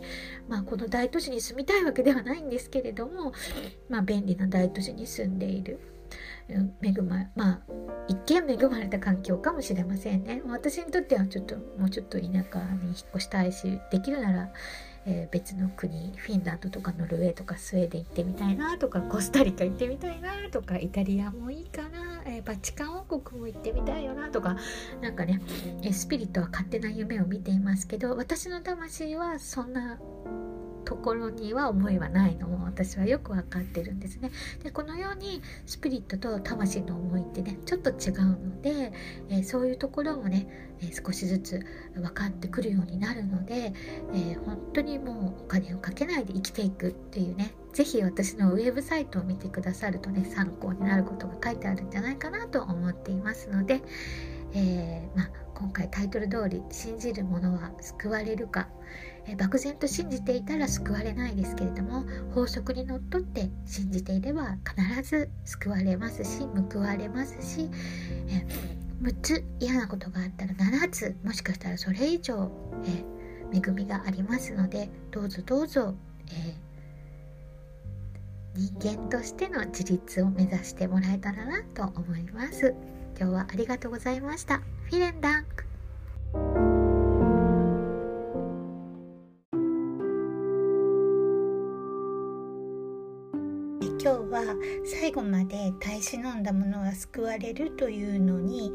[0.47, 3.33] まあ、この大都市に住みたいわけではないんですけれども、
[3.89, 5.79] まあ、便利な大都市に住んでいる。
[6.81, 7.59] 恵ままあ
[8.07, 12.43] 一見恵まれた環境かもしれませんね私にとってはちょっともうちょっと田舎に引っ
[13.15, 14.49] 越したいしできるなら
[15.05, 24.57] えー、別の国フィンランドとかノルウェーとかスウェーデン行ってみたいなとかコスタリカ行ってみたいなとかイタリアもいいかな、えー、バチカン王国も行ってみたいよなとか
[25.01, 25.41] なんかね、
[25.83, 29.99] えスピリットは勝手な夢を見ていますけど私の魂はそんな
[30.85, 34.31] ところには思いはないのも私はよく分かってるんですね。
[34.63, 38.93] でこのようにスピリットと魂の思いってねちょっと違うので、
[39.29, 40.47] えー、そういうところもね、
[40.81, 43.73] えー、少しずつ分かってくるようになるので、
[44.13, 53.81] えー、本当にもうお金をかけないで生きていくっていうね是非私のウェブサイトを見てくださるとね参考になることが書いてあるんじゃないかなと思っていますので、
[54.53, 58.69] えまあ、今回タイトル通り「信じる者は救われるか」
[59.29, 67.69] え漠然と信じていたら救われないですけれども法則にのっとって信じていれば必ず救われますし報われますし
[68.27, 68.45] え
[69.01, 72.51] 6つ嫌なことがあったら7つもしかしたらそれ以上
[72.85, 73.19] え
[73.55, 75.95] 恵みがありますのでどうぞどうぞ、
[76.31, 76.69] え
[78.55, 82.75] 人間としての自立を目指してもらえたらなと思います。
[83.17, 84.61] 今日はありがとうございました。
[84.83, 85.68] フィレンダンク
[94.99, 98.69] 最後まで耐え忍んだものは救われるというのに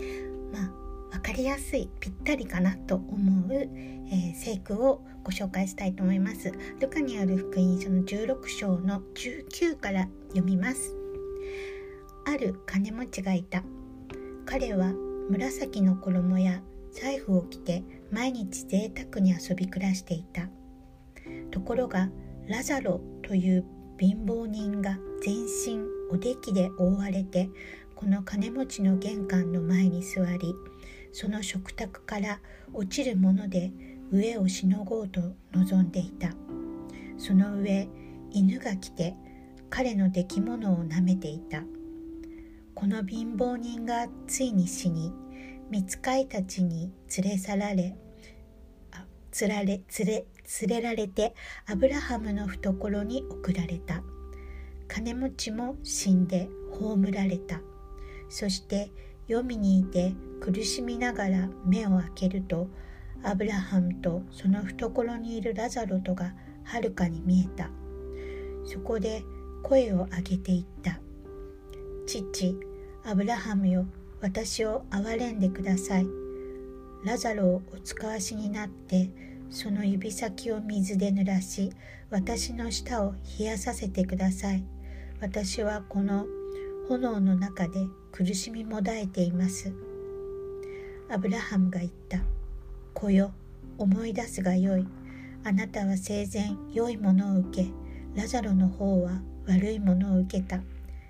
[0.50, 0.64] ま
[1.12, 6.50] あ分かりやすいぴったりかなと思う、えー、聖句をご紹介したいと思います。
[6.80, 10.96] ルカにある福音書の16章の19から読みます。
[12.24, 13.62] ある金持ちがいた。
[14.46, 14.94] 彼は
[15.28, 20.48] 紫の衣や財布を着て毎日贅沢に遊び暮らしていた。
[21.50, 22.08] ところが
[22.48, 23.66] ラザロという
[23.98, 27.50] 貧乏人が全身おできで覆われて
[27.96, 30.54] この金持ちの玄関の前に座り
[31.12, 32.38] その食卓から
[32.72, 33.72] 落ちるもので
[34.12, 35.20] 上をしのごうと
[35.52, 36.30] 望んでいた。
[37.18, 37.88] その上
[38.30, 39.16] 犬が来て
[39.70, 41.64] 彼の出来物をなめていた。
[42.76, 45.12] この貧乏人がついに死に
[45.68, 47.96] 見つかいたちに連れ去られ
[49.32, 50.26] つられ連れ
[50.68, 51.34] 連れられて
[51.66, 54.13] アブラハムの懐に送られた。
[54.94, 57.60] 金持ちも死んで葬られた。
[58.28, 58.92] そして
[59.26, 62.68] 黄泉にいて苦しみながら目を開けると
[63.24, 67.70] アブラハムとその懐にいるラザロとがはるかに見えた。
[68.64, 69.24] そこで
[69.64, 71.00] 声を上げていった
[72.06, 72.56] 父
[73.04, 73.86] アブラハムよ
[74.20, 76.06] 私を憐れんでください。
[77.04, 79.10] ラザロをお使わしになって
[79.50, 81.72] その指先を水で濡らし
[82.10, 84.64] 私の舌を冷やさせてください。
[85.24, 86.26] 私はこの
[86.86, 89.72] 炎の中で苦しみもだえています。
[91.10, 92.18] アブラハムが言った。
[92.92, 93.32] 子よ
[93.78, 94.86] 思い出すがよい。
[95.42, 97.70] あなたは生前良いものを受け
[98.14, 100.60] ラザロの方は悪いものを受けた。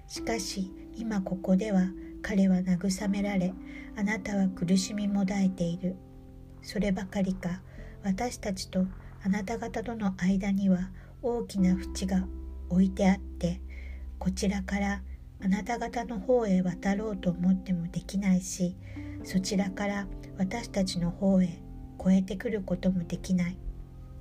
[0.07, 1.89] しかし今ここでは
[2.23, 3.53] 彼は慰められ
[3.97, 5.97] あなたは苦しみもだえている。
[6.63, 7.63] そればかりか
[8.05, 8.87] 私たちと
[9.25, 12.29] あなた方との間には大きな縁が
[12.71, 13.61] 置いてあって
[14.19, 15.03] こちらから
[15.41, 18.77] あなた方の方へ渡ろうと思ってもできないし
[19.25, 20.07] そちらから
[20.39, 21.65] 私たちの方へ
[22.01, 23.57] 越えてくることもできない。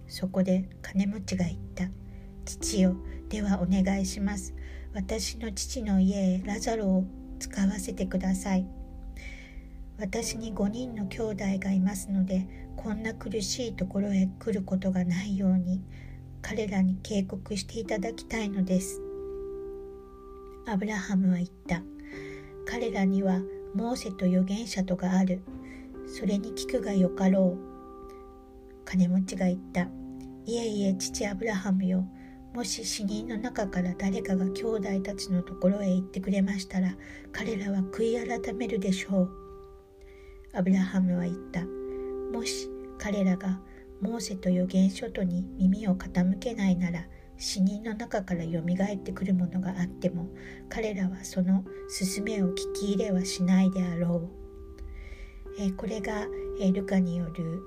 [0.08, 1.90] そこで金持ちが言った。
[2.46, 2.96] 父よ
[3.30, 4.54] ではお願いします。
[4.94, 7.06] 私の父の家へラザロを
[7.40, 8.66] 使わせてください。
[10.00, 15.82] 私に5人の兄弟がいますのでこんな苦しいところへ来ることがないように
[16.42, 19.02] 彼らに警告していただきたいのです。
[20.66, 21.82] アブラハムは言った。
[22.66, 23.42] 彼らには
[23.74, 25.42] モーセと預言者とがある。
[26.08, 28.86] それに聞くがよかろう。
[28.86, 29.88] 金持ちが言った。
[30.46, 32.06] いえいえ父アブラハムよ。
[32.54, 36.96] もし死人の中から誰かが兄弟たちのところへ行ってくれましたら
[37.32, 39.32] 彼らは悔い改めるでしょう。
[40.54, 41.66] アブラハムは言った。
[42.32, 43.60] もし彼らが
[44.02, 47.08] モーセと預言書とに耳を傾けないなら
[47.44, 50.30] 死人の中からよみがえってくるものがあっても
[50.70, 54.30] 彼らはその勧めを聞き入れはしないであろ
[54.78, 56.26] う、えー、これが、
[56.62, 57.62] えー、ルカによる、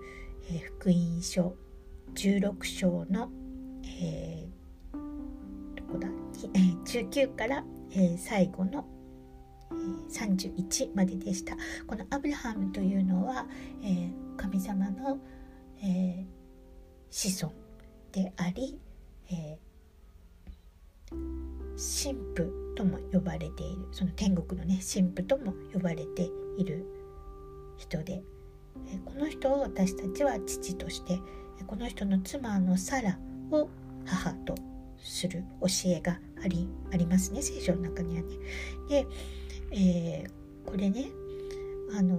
[0.51, 1.55] えー、福音書
[2.15, 3.31] 16章の、
[4.01, 4.49] え
[5.75, 6.09] どこだ、
[6.55, 8.87] えー、19から、えー、最後の、
[9.73, 9.75] え、
[10.11, 11.55] 31まででした。
[11.87, 13.47] このアブラハムというのは、
[13.83, 15.19] えー、神様の、
[15.83, 16.27] えー、
[17.11, 17.55] 子孫
[18.13, 18.81] であり、
[19.31, 19.66] えー、
[21.11, 26.87] 神父とも呼ばれているその天国のね神父とも呼ばれている
[27.77, 28.23] 人で
[29.05, 31.21] この人を私たちは父として
[31.67, 33.19] この人の妻のサラ
[33.51, 33.69] を
[34.05, 34.55] 母と
[34.99, 38.37] する教えがありありますね聖書の中にはね。
[38.89, 39.07] で、
[39.73, 41.07] えー、これね
[41.97, 42.17] あの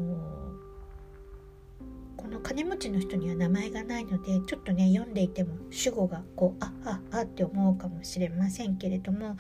[2.27, 9.37] この金持ちの人には名前がないのでちょっとね読んでいても主語がこうあああって思うかもしれませんけれども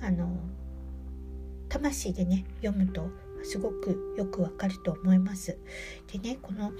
[0.00, 0.38] あの
[1.68, 3.10] 魂でね読むと
[3.42, 5.58] すごくよくわかると思います。
[6.10, 6.72] でねこの、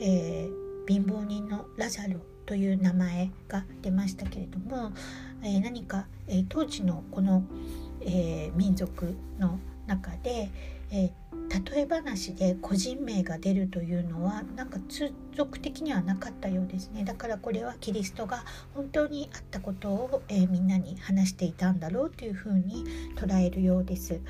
[0.00, 4.92] えー、貧乏人のラザロという名前が出ましたけれども、
[5.42, 7.44] えー、何か、えー、当時のこの、
[8.00, 10.50] え民族の中で、
[10.90, 11.12] え
[11.64, 17.04] 例え話で個人名が出るというのはなんか通俗的にはなかったようですね。
[17.04, 18.44] だからこれはキリストが
[18.74, 22.84] 本当にあったことを、えー、みんなに話していたんだろうというふうに
[23.16, 24.20] 捉えるようです。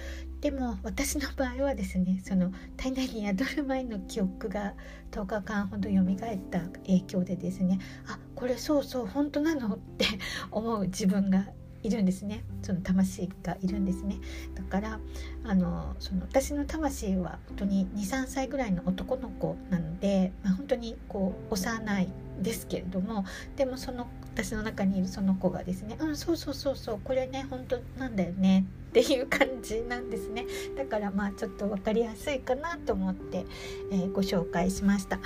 [0.41, 4.75] でも私の場合はですねその体内に宿る前の記憶が
[5.13, 10.07] 10日間ほど蘇った影響でですねあこれそうそう本当なのって
[10.51, 11.47] 思う自分が
[11.83, 12.45] いるんですね。
[12.63, 14.19] その魂がいるんですね。
[14.55, 15.01] だから
[15.45, 22.09] あのその私の魂は本当に23歳ぐらいの男の子なので、まあ、本当にこう幼い
[22.41, 23.25] ですけれども
[23.57, 30.47] でもその私の中にいるその子がですね「うんそうそうそうそうこれね本当なんだよね」っていう感じなんですね。
[30.77, 33.47] だからまあちょっと分かりやすいかなと思って、
[33.91, 35.19] えー、ご紹介しました。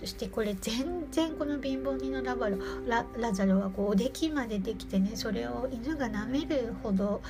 [0.00, 7.20] そしてこれ全然この貧乏人のラバロララザロはこうおできまでできてねそれを犬が舐めるほど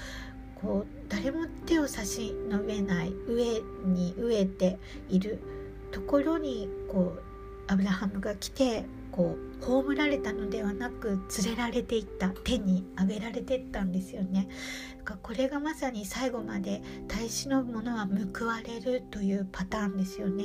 [0.55, 5.41] こう誰も手を差し伸べない上に飢えている
[5.91, 7.23] ところにこう
[7.67, 14.49] アブラハムが来てこう葬られたのではなく連れられていった手に上げられていったんですよね。
[15.23, 20.45] これがまさに最後まで耐え忍ぶものは報われるというパターンですよね。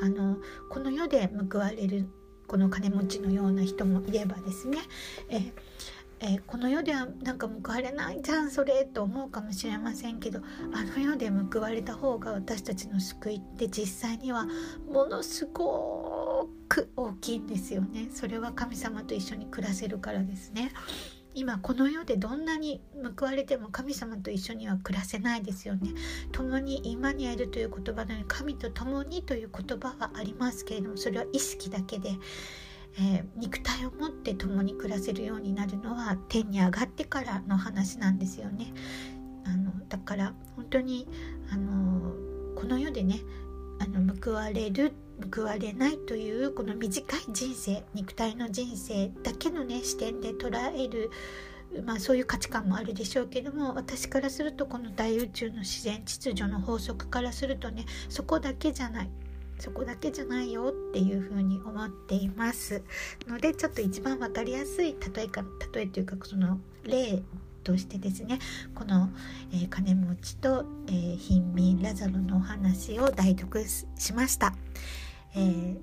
[0.00, 0.38] あの
[0.70, 2.08] この世で報われる
[2.46, 4.78] この金持ちのような人もいればですね
[5.28, 5.52] え
[6.20, 10.40] え、この世ではなんか報われないじゃんそれと思うかもしれませんけど
[10.72, 14.48] あの世で報われた方が私たちの救いって実際には
[14.90, 16.17] ものすご
[16.68, 18.08] く大きいんですよね。
[18.12, 20.72] それは神様と一緒に暮らせるからですね。
[21.34, 22.80] 今この世でどんなに
[23.16, 25.90] 報われても神様と一緒には暮らせないですよね。
[26.32, 32.10] 共にイマニエルという言葉のように神と共にという言葉はありますけれどもそれは意識だけで
[33.00, 38.72] えー、肉体を持って共に暮らせるようになるのは天に上がってからの話なんですよね。
[39.44, 41.06] あのだから本当に
[41.50, 42.12] あの
[42.56, 43.20] この世でね
[43.78, 44.92] あの報われる
[45.34, 51.10] 報われないというこの短い人生肉体の人生だけのね視点で捉える
[51.84, 59.10] まあそういう価値観もあるでしょうけども私からするとこの大宇宙の自然秩序の法則からするとねそこだけじゃない
[59.58, 62.82] そこだけじゃないよっていうふうに思っています
[63.26, 67.22] のでちょっと一番分かりやすい例えか例えというかその例
[67.64, 68.38] としてですね
[68.74, 69.10] この、
[69.52, 74.54] えー、金持ちと、えー、貧民ラザロのお話を代読しました。
[75.34, 75.78] えー、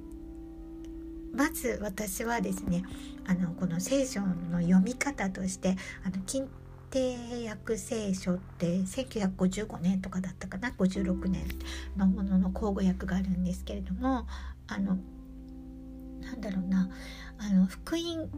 [1.36, 2.84] まず私はですね
[3.28, 6.48] あのこの聖書の読み方としてあの近
[6.90, 11.46] 定訳聖書って1955年とかだったかな？56年
[11.98, 14.26] のものの口語訳があるんですけれども
[14.68, 14.98] あの
[16.22, 16.90] なんだろうな
[17.38, 18.30] あの福音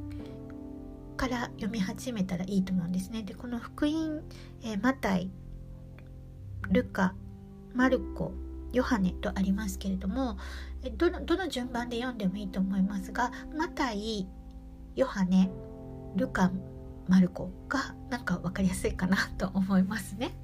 [1.17, 3.23] から読み始めたらいいと思うんですね。
[3.23, 4.23] でこの福音、
[4.63, 5.29] えー、マタイ
[6.69, 7.13] ルカ
[7.73, 8.33] マルコ
[8.77, 10.37] ヨハネとありますけれども
[10.97, 14.27] どのどの順番で読んでもいいと思いますがマタイ
[14.95, 15.49] ヨハネ
[16.15, 16.51] ルカ
[17.07, 20.35] マルコがなんか分かりやすいかなと思いますね。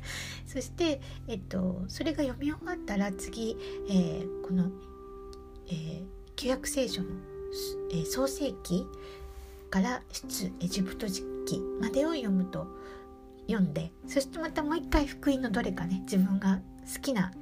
[0.48, 3.58] そして、えっと、それが読み終わったら次、
[3.89, 4.69] えー、この、
[5.67, 6.06] えー、
[6.38, 7.10] 旧約聖書の、
[7.91, 8.88] えー、創世記
[9.69, 12.65] から出エジプト時期までを読むと
[13.48, 16.62] 読んでそしてまたもう一回福音のどれかね自分が
[16.93, 17.34] 好きな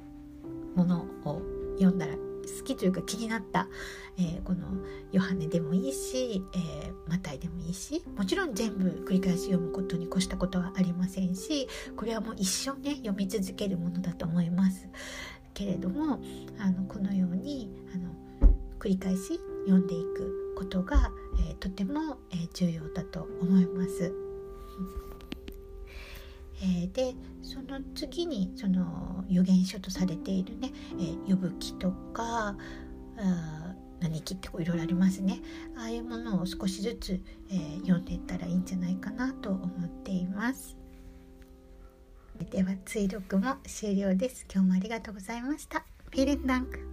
[0.74, 1.42] ものを
[1.78, 3.68] 読んだら好きというか気になった、
[4.18, 4.66] えー、この
[5.12, 14.88] ヨハネでもいいし、えー、マタイでもいいしもちろん全部繰り返し読むことに越したことはありませんしこれはもう一生ね読み続けるものだと思います
[15.54, 16.20] けれども
[16.58, 18.10] あのこのようにあの
[18.78, 21.12] 繰り返し読んでいくことが、
[21.48, 24.12] えー、とても、え重要だと思います。
[26.62, 32.56] えー、でその次にその預言書とされているね「えー、呼ぶ記」とか
[33.18, 35.40] あ何記ってこういろいろありますね。
[35.76, 40.76] ああいうものを少しずつ、えー、読んでいったらいいんじゃないかなと思っています。
[42.50, 44.46] では追録も終了です。
[44.52, 45.84] 今日もありがとうございました。
[46.10, 46.91] フィレンダンク。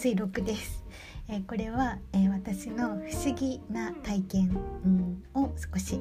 [0.00, 0.82] 追録です、
[1.28, 6.00] えー、これは、えー、私の不思議な体験、うん、を少し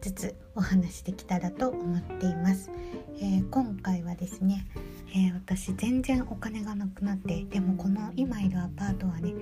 [0.00, 2.68] ずつお話しできたらと思っています、
[3.20, 4.66] えー、今回はですね、
[5.14, 9.32] えー、私全然お金がなくなってでもこの今いるアパートはね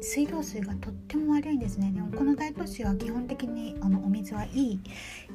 [0.00, 1.92] 水道水がとっても悪いんですね。
[1.92, 4.80] でもこの大都市は基本的にあのお水はい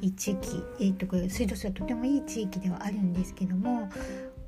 [0.02, 3.88] い地域、えー、と水道水はとてもいい地域ではあるんですけども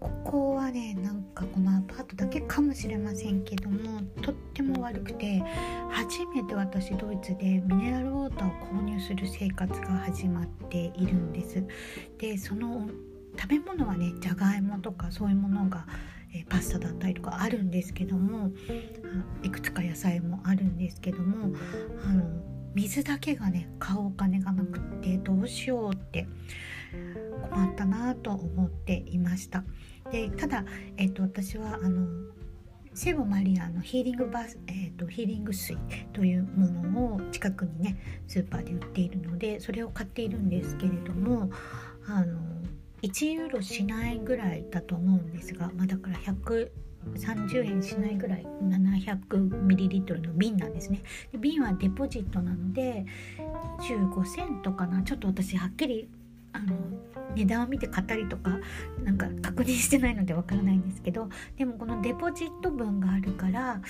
[0.00, 5.42] ここはねなんかこのアパートだけかもしれませんけどもとっても悪くて
[5.90, 11.64] 初めて私ドイツでミネラルウォーターを購入する生活が始まっているんです。
[12.18, 12.88] でその
[13.38, 15.86] 食べ物はねじゃがいもとかそういうものが、
[16.34, 18.50] え、パスタだったりとかあるんですけども
[19.42, 21.54] いくつか野菜もあるんですけども
[22.04, 22.24] あの
[22.74, 26.26] 水だけがね買うお金がなくってどうしようって
[27.50, 29.64] 困ったなと思っていました。
[30.10, 30.64] でただ、
[30.96, 32.06] えーと、私はあの
[32.94, 35.76] 聖母マリアのヒーリングバス、えーと、ヒーリング水
[36.14, 41.50] というものを近くにねスーパーで売っているのでそれを買っているんですけれども
[42.06, 42.38] あの
[43.02, 51.02] 1ユーロしないぐらいだと思うんですが、まあ、だから130円しないぐらい 700ml の瓶なんですね。
[51.32, 53.04] で瓶はデポジットなので
[53.80, 55.02] 25セントかな。
[55.02, 56.08] ちょっと私はっきり
[56.56, 56.76] あの
[57.34, 58.58] 値段を見て買ったりとか
[59.04, 63.80] なんか確認してないのでわからないんですけどでもこのデポジット分があるから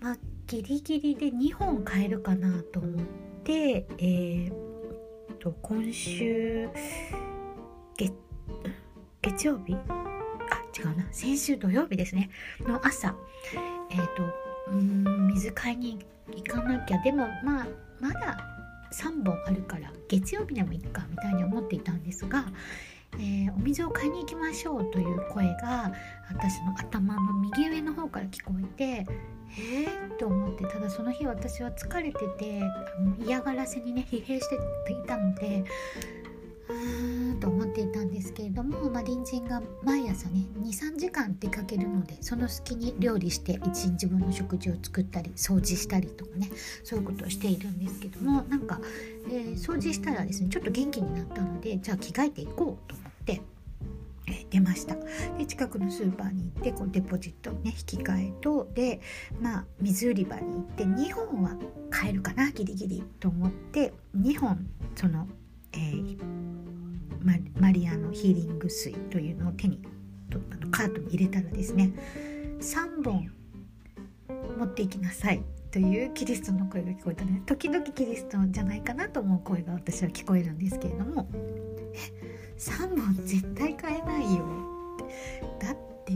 [0.00, 3.04] まあギリギリで2本買えるかなと思っ
[3.44, 4.52] てえー、
[5.38, 6.68] と今週
[7.96, 8.12] 月
[9.22, 9.76] 月曜日？
[9.90, 11.06] あ違うな。
[11.10, 12.30] 先週土曜日ですね。
[12.60, 13.14] の朝。
[13.90, 14.22] えっ、と
[14.72, 15.98] うん水買いに
[16.32, 16.98] 行かなきゃ。
[17.02, 17.66] でもまあ
[18.00, 18.55] まだ
[18.92, 22.46] 3本あるから月曜日でもいっかみたいに思っていたんですが、
[23.14, 25.92] えー、お水を買いに行きましょうという声が
[26.28, 29.06] 私の頭の右上の方から聞こえて
[29.58, 32.62] えー、と思ってただその日私は疲れてて
[33.24, 35.64] 嫌がらせにね疲弊していたので
[36.68, 46.50] うーんと思っていたんですけれども、まあ、隣人が毎朝ね23時間出かけるのでその隙に料理して1日分の食事を作ったり掃除したりとかね
[46.84, 48.80] そういうことをしているんですけどもなんか、
[49.28, 52.56] えー、掃除したらですねちょっと元気になったのでじゃあ着替えていこう
[52.88, 53.42] と思って。
[54.28, 54.96] え出ました
[55.38, 59.00] で近くのスーパーに行ってこうデポジットね引き換えとで
[59.40, 61.56] まあ水売り場に行って2本は
[61.90, 64.66] 買えるかなギリギリと思って2本
[64.96, 65.28] その
[65.76, 66.16] えー、
[67.58, 69.80] マリアのヒーリング水というのを手に
[70.30, 71.92] 取ったのカートに入れたらですね。
[72.60, 73.30] 3本
[74.58, 77.42] 持っていきなさいというキリストの声が聞こえたね。
[77.46, 81.28] 時々キリストじゃないかなと思う声が私は聞こえるんですけれども。
[81.94, 84.46] え3本絶対買えないよ。
[85.60, 86.12] だって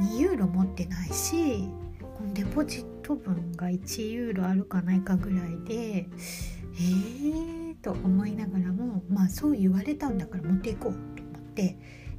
[0.00, 1.68] 2ユーロ持ってないし
[2.00, 11.78] このデポジット分が1ユーロあるかないかぐらいでえーと思いながらもまあそう言われたんだから持っていこうと思って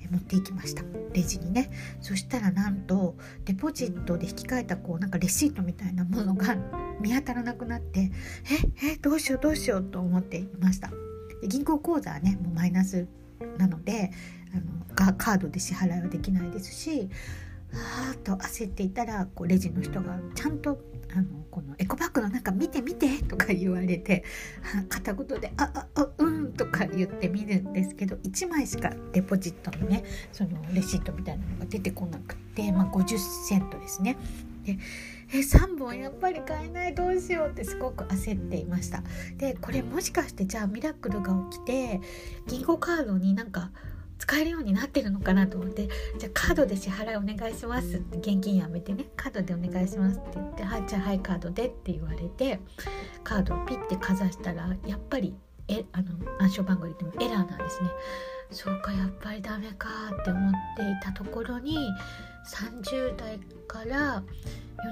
[0.09, 0.83] 持っていきました。
[1.11, 1.69] レジにね。
[1.99, 6.55] そしたらなんとデポジットで引き換えたこうなんかレシートみたいなものが
[7.01, 8.11] 見当たらなくなって
[8.81, 10.89] ええどうしようどうしようと思っていました。
[11.41, 13.05] で銀行口座はねもうマイナス
[13.57, 14.11] なので
[14.53, 17.09] あのカードで支払いはできないですし
[17.73, 20.79] あーと焦っていたらこうレジの人がちゃんと
[21.13, 24.23] あのこのエコバッグの中見て見てとか言われて
[24.89, 30.03] 片言で「あああうん」とか言って見るんですけど1枚しかデポジットのね
[30.33, 34.17] そのレシートみたいなのが出てこなくて、まあ、50セントですね。
[34.65, 34.77] で
[35.33, 39.03] え3本やっぱり買えないどうしようってすごく焦っていました
[39.37, 42.01] でこれもしかしてじゃあミラクルが起きて
[42.47, 43.71] 銀行カードになんか
[44.19, 45.87] 使えるようになってるのかなと思って
[46.17, 52.59] じゃあカードで支払いお願いしますって現金やめてねカードでお願いしますって言ってはいじゃあはいカードでって言われて
[53.23, 55.35] カードをピッてかざしたらやっぱり
[55.67, 56.07] えあの
[56.39, 57.89] 暗証番号入れてもエラーなんですね
[58.51, 59.89] そうかやっぱりダメか
[60.21, 61.77] って思っていたところに
[62.47, 64.23] 30代から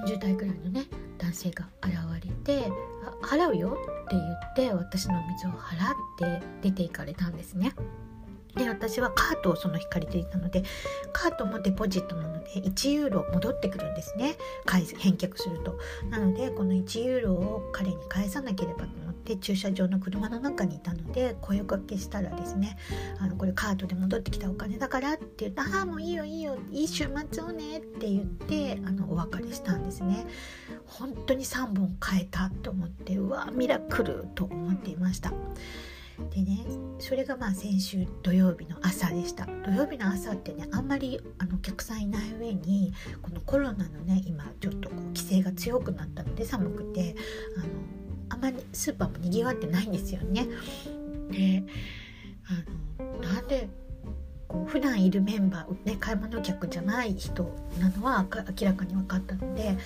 [0.04, 0.84] 40代ぐらいのね
[1.18, 2.70] 男性が現れて
[3.22, 7.72] 「払うよ」って言って私の水を払って出て行かれたんですね。
[8.56, 10.62] で私はカートをその日借りていたので
[11.12, 14.36] カートもデポジットなので1ユーロ戻ってくるんですね。
[14.64, 15.78] 返返却すると。
[16.10, 22.78] なのでこの1ユーロを彼に返さなければと思って駐車場の車の中にいたので声かけしたらですね
[23.18, 30.26] あのこれカートで戻ってきたお金だからって言って「ああもういいよいいよいい週末をね」って言ってあのお別れしたんですね。
[30.86, 35.32] 本当に3本変えたと思ってうわミラクルと思っていました。
[36.30, 36.64] でね
[36.98, 42.92] それがまあ先週土曜日の朝でした土曜日の朝ってねあんまりあのお客さんいない上に
[43.22, 47.14] このコロナのね今ちょっとこう規制が強くなったので寒くて
[47.56, 47.66] あの
[48.30, 50.48] あんまりスーパーもにぎわってないんですよね。
[51.30, 51.64] で
[52.98, 53.68] あのなんで
[54.48, 59.76] こう普段いるメンバー、ね、買い物客じゃない人なのは明らかに分かったので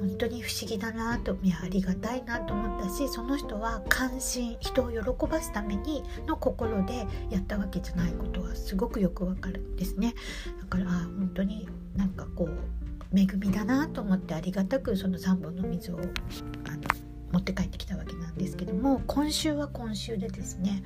[0.00, 10.14] 本当に不思議だなとありがたいなと思ったしその人は関心人を喜ばすためにの心でやったわけじゃないことはすごくよくわかるんですね。
[10.60, 16.10] だから本当になんかこう恵みだなと思ってありがたくその3本の水をあの
[17.32, 20.82] 持って帰ってきたわけなんですけども今週は今週でですね、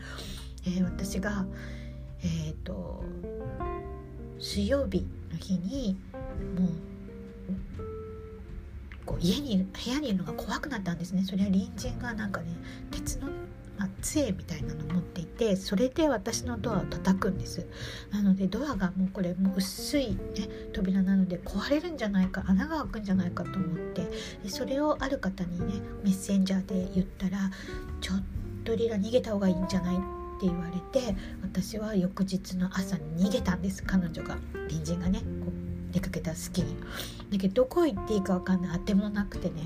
[0.67, 1.47] えー、私が
[2.25, 3.05] えーと、
[4.41, 5.99] 水曜日の日に
[6.59, 6.71] もう
[9.05, 12.47] こう家に部屋にいるのが怖くなったんですねそれは隣人がなんかね
[12.91, 13.29] 鉄の、
[13.77, 17.67] まあ、杖みたいなのを持っていてそれで私のドアを叩くんです
[18.11, 20.19] なのでドアがもうこれもう薄い、ね、
[20.73, 24.11] 扉なので壊れるんじゃないか穴が開くんじゃないかと思って
[24.43, 27.51] でそれをある方にねメッセンジャーで言ったら
[28.01, 28.23] 「ちょっ
[28.65, 29.99] とリラ逃げた方がいいんじゃない?」
[30.37, 33.83] って言われて私は翌日の朝に逃げたんです。
[33.83, 36.77] 彼女が隣人がねこう出かけた隙に。
[37.31, 38.77] だけどどこ行っていいか分かんない。
[38.77, 39.63] あてもなくてね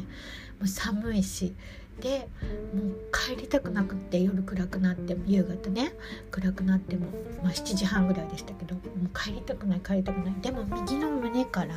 [0.59, 1.55] もう寒いし。
[2.01, 2.29] で
[2.73, 5.93] もう帰りたくなくって夜暗くなっても夕方ね
[6.31, 7.07] 暗くなっても、
[7.43, 10.35] まあ、7時半ぐらいでしたけどもう帰りたくない帰りたくない。
[10.41, 11.75] でも右の胸から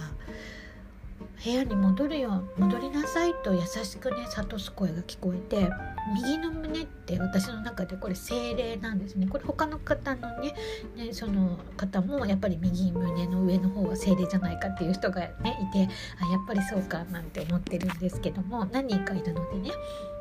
[1.43, 5.69] 部屋に戻るよ戻りなさいと優しくね諭す声が聞こえて
[6.13, 9.27] 右の胸って私の中でこれ精霊なんですね。
[9.27, 10.53] これ他の方のね
[10.95, 15.89] ねその方もやっぱり右胸の上の方は精霊じゃないかっていう人がねいて
[16.19, 19.71] あやっぱりそうかなんて思ってるんですけども何人かいるのでね。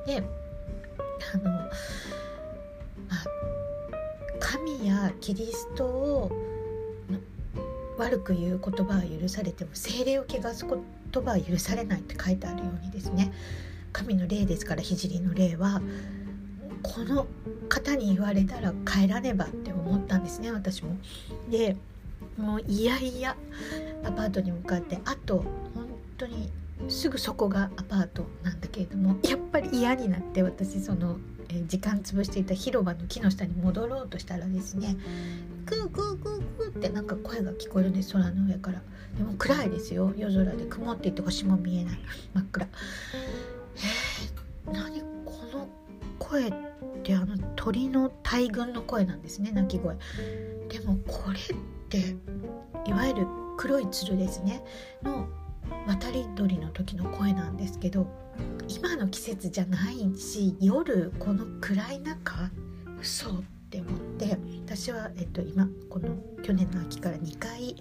[0.07, 0.23] で
[1.35, 1.69] あの、まあ、
[4.39, 6.31] 神やキリストを
[7.99, 13.33] 悪く言う言葉は許されても精霊を汚すこと言葉は許されないって書いてあるようにですね
[13.93, 15.83] 神の霊ですから聖の霊は
[16.83, 17.27] この
[17.69, 20.97] 方に言われたら帰らねばって思ったんですね私も。
[21.51, 21.77] で
[22.37, 23.37] もういやいや
[24.05, 25.45] アパートに向かってあと
[25.75, 25.87] 本
[26.17, 26.51] 当に
[26.89, 31.19] すぐそこがアパートなんだけれどもやっぱり嫌になって私その
[31.67, 38.83] 時間潰していた広場の木の下に戻ろうとしたらですねークークークーってなんか声が聞こえるんです空の上から。
[39.17, 40.13] でも暗いですよ。
[40.17, 41.99] 夜空で曇っていて星も見えない。
[42.35, 42.69] 真っ暗。
[44.67, 45.69] えー、何この
[46.19, 46.53] 声っ
[47.03, 49.97] てあの鳥の大群の声なんですね鳴き声。
[50.69, 51.59] でもこれっ
[51.89, 52.17] て
[52.89, 54.63] いわゆる黒い鶴ですね。
[55.03, 55.29] の
[55.87, 58.07] 渡り鳥の時の声なんですけど
[58.69, 62.51] 今の季節じゃないし夜この暗い中
[63.01, 63.31] 嘘。
[63.31, 63.33] っ
[63.71, 67.77] って思って私は、えっと、今この去年の秋から2回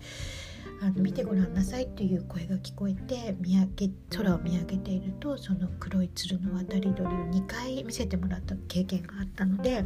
[0.84, 9.84] あの見てごらんなさいという声が聞こえて見上げ空を見上げているとその黒い鶴の渡り鳥を2回見せてもらった経験があったので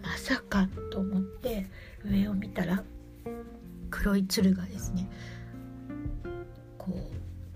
[0.00, 1.66] まさかと思って
[2.04, 2.84] 上を見たら
[3.90, 5.10] 黒い鶴がですね
[6.78, 6.92] こ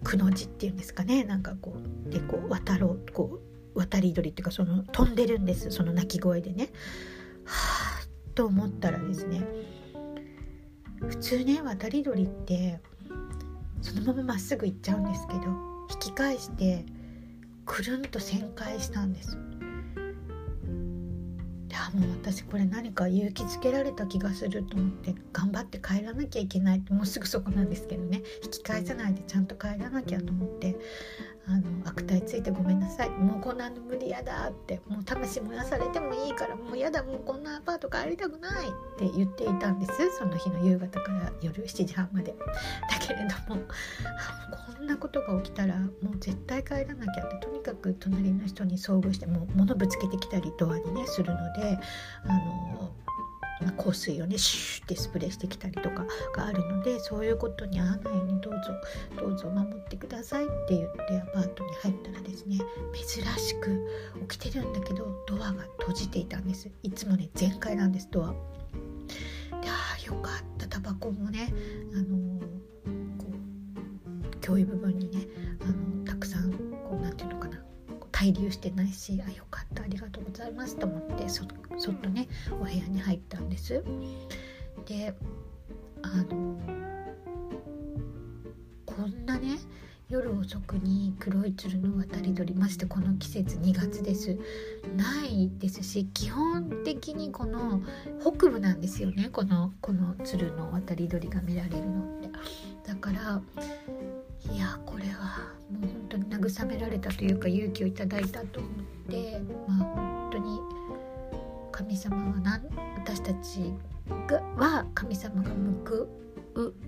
[0.00, 1.76] うくの字っていうんですかねなんかこ
[2.06, 3.40] うでこう渡ろうこ
[3.74, 6.70] う渡り鳥っていうかその飛んでるんですその鳴き声でね。
[7.46, 9.42] はあと思ったらですね
[11.08, 12.80] 普通ね渡り鳥って
[13.80, 15.40] そのまままっすぐ行っちゃうんですけど
[15.90, 16.84] 引き返して
[17.64, 19.36] くるんと旋回したんです。
[21.96, 30.76] もう私これ何か勇気づけられた気がすると思って頑張って帰らなきゃいけないってもうすぐそこなんですけどね引き返さないでちゃんと帰らなきゃと思って
[31.48, 33.10] あの悪態ついてごめんなさい。
[33.10, 34.80] もうこんなの無理やだって。
[34.88, 39.92] もう魂燃やされてもいいからもうやだもうこんなアパート帰りたくないって言っていたんです。
[40.18, 42.34] その日の夕方から夜7時半まで。
[42.90, 43.62] だけれども
[44.76, 51.78] こんなことが起きたらもう絶対帰らなきゃってとにかく隣の人に遭遇してもう物ぶつけてきたりドアにねするので
[52.24, 52.92] あの
[53.60, 56.04] ま、香水をねシューってスプレーしてきたりとか
[56.36, 58.60] があるのでそういうことに合わないようにどうぞ
[59.18, 61.22] どうぞ守ってくださいって言って
[63.16, 63.88] 珍しく
[64.28, 66.70] 起きてるんだけどドアが閉じていたんです。
[66.82, 68.30] いつもね全開なんですドア。
[68.30, 68.36] で
[69.68, 70.66] あよかった。
[70.68, 71.54] タバコもね
[71.94, 72.40] あの
[73.16, 73.26] こ
[74.32, 75.26] う共有部分にね
[75.62, 77.58] あのたくさんこうなんていうのかな。
[78.12, 81.44] 滞留してないしあよかったありがとうございますと思ってそ
[81.78, 83.82] そっとねお部屋に入ったんです。
[84.86, 85.14] で
[90.46, 94.38] 夜遅くに黒い鶴の渡り鳥ましてこの季節2月です。
[94.96, 97.82] ないですし基本的にこの
[98.20, 99.28] 北部なんですよね。
[99.30, 102.28] このこの鶴の渡り鳥が見られるのって。
[102.86, 103.42] だから
[104.52, 108.72] いやこれはもう本当に慰められたというか勇気をいただいたと思っ
[109.10, 110.60] てまあ本当に
[111.72, 112.62] 神様は何
[112.96, 113.72] 私たち
[114.28, 115.50] がは神様が
[115.84, 116.06] 報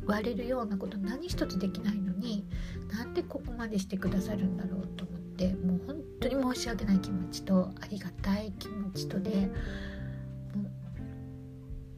[0.07, 2.47] われるようなこと何一つできないのに
[2.93, 10.71] なんでここまでしてくださるんだろうと思ってもう本当に申し訳ない気持ちとありがたい気持ちとでもう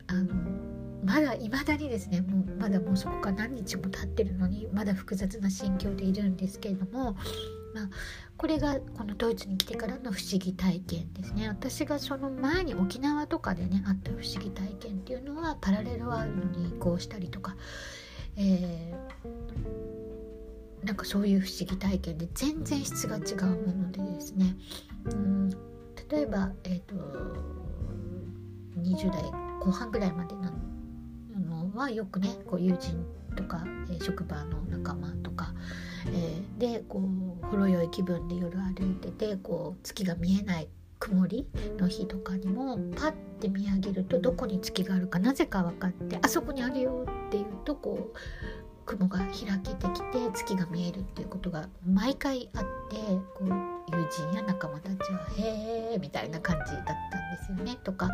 [0.08, 0.34] あの
[1.04, 7.16] まだ未だにですねもうまだもうそこから何日も経ってるのにまだ複雑な心境でいるんですけれども
[7.74, 7.88] まあ、
[8.36, 11.48] これがこのドイツに来てからの不思議体験ですね。
[11.48, 17.56] 私がその前に沖縄とかでねあった不思議体験っていうのはパラレルワールドに移行したりとか、
[18.36, 24.56] えー、なんかそういう不思議体験で全然質が違うものでですね。
[25.06, 25.50] うん
[26.10, 26.96] 例えば、えーと、
[28.76, 29.22] 20代
[29.60, 30.52] 後半ぐらいまでな
[31.38, 33.06] のはよくねこう友人
[33.36, 35.39] とか、えー、職場の仲間とか、
[36.06, 37.00] えー、でこ
[37.42, 41.46] うほろ酔い気分で夜歩いててこう月が見えない曇り
[41.78, 48.18] の日とかにもパッて見上げるとどこに月があるかなぜか分かってあそこにあるよっていうとこう
[48.90, 49.28] 雲が開
[49.62, 52.96] けてきて月が見えるっていうことが毎回あって
[53.38, 53.48] こう
[53.92, 56.96] 友人や仲間たちは「へえ」みたいな感じだったん
[57.30, 58.10] ですよねとか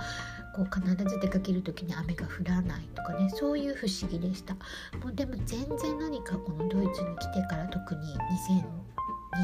[0.55, 4.55] こう必ず出かける時に雨が降らないとかねそういう不思議でした。
[4.55, 8.14] もうでも全然何かこのドイツに来てから特に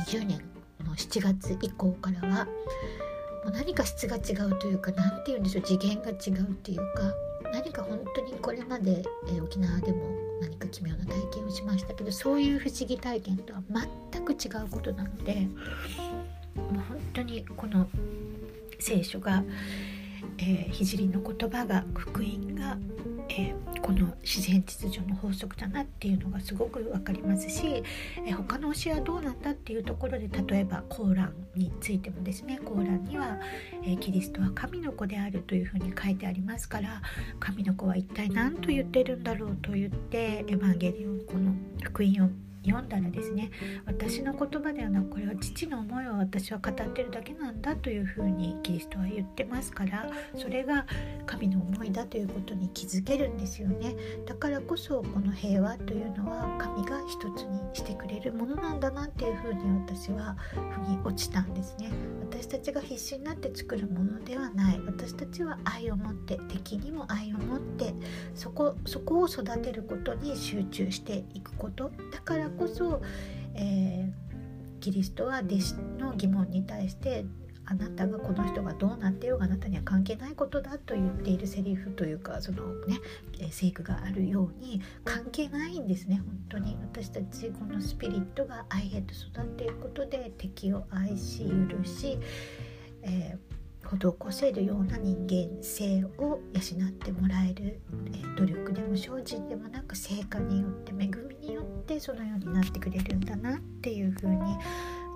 [0.04, 0.38] 2020年
[0.84, 7.14] の7月以降からはもう何か質が違うというか何て言うんでしょう次元が違うっていうか
[7.52, 9.98] 何か本当にこれまで、えー、沖縄でも
[10.40, 13.62] 何か奇妙な体験をしましたけどそういう不思議体験とは
[14.10, 15.34] 全く違うことなので
[16.56, 17.88] もう本当にこの
[18.78, 19.44] 聖書が、
[20.38, 22.76] えー、聖の言葉が福音が、
[23.28, 27.82] えー、この自然秩序の法則だなっていうのがすごく分かりますし、
[28.26, 33.38] えー、他の教えはどうなんだっていうところで例えばコーランについてもですねコーランには、
[33.84, 37.02] え、キリストは神の子であるというふうに書いてありますから
[37.40, 43.50] 神の子は一体何と言ってるんだろうと言ってエヴァンゲリオンこの福音を読んだらですね
[43.86, 50.86] 私の言葉ではなくこれは父の思いを私は語ってるだけなんだというふうにキリストは言ってますからそれが
[51.26, 53.96] 神の思いだということに気づけるんですよね。
[54.26, 61.90] だからこそこの平和というのは神が一つにしてくれるものなんだなっていうふうに私は腑に落ちたんですね。
[62.32, 64.80] 私たちが必死になって作るものではない。
[64.86, 67.94] 私たちは愛を持って敵にも愛を持って
[68.34, 71.92] そこそこを育てることに集中していくこと。
[72.10, 73.02] だからこそ、
[73.54, 77.26] えー、キリストは弟子の疑問に対して
[77.72, 83.00] あなたがこの人がどうなってようがあなたには関係ないことだと言っているセリフというかそのね
[83.50, 86.76] 聖句があるように関係ないんですね本当に。
[86.82, 92.18] 私たちこのスピリットが愛へと育っていくことで敵を愛し許し、
[93.02, 93.52] えー
[93.84, 97.80] 施せるような人間性を養ってもらえる、
[98.14, 104.56] え努力でも精進でもなく成果によって恵みによってそのようになってくれるんだなっていうふうに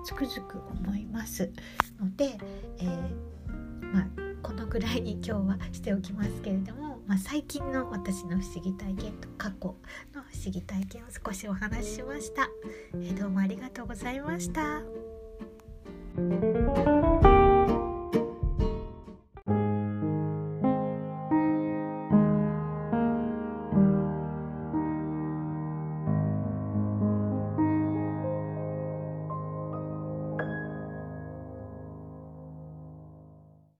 [0.07, 1.51] つくづく思います
[1.99, 2.37] ので、
[2.79, 4.07] えー、まあ、
[4.41, 9.75] このぐらいに今日はしておきますけれども、まあ、最近の私の不思議体験と過去
[10.15, 12.49] の不思議体験を少しお話ししました、
[12.93, 14.81] えー、どうもありがとうございました。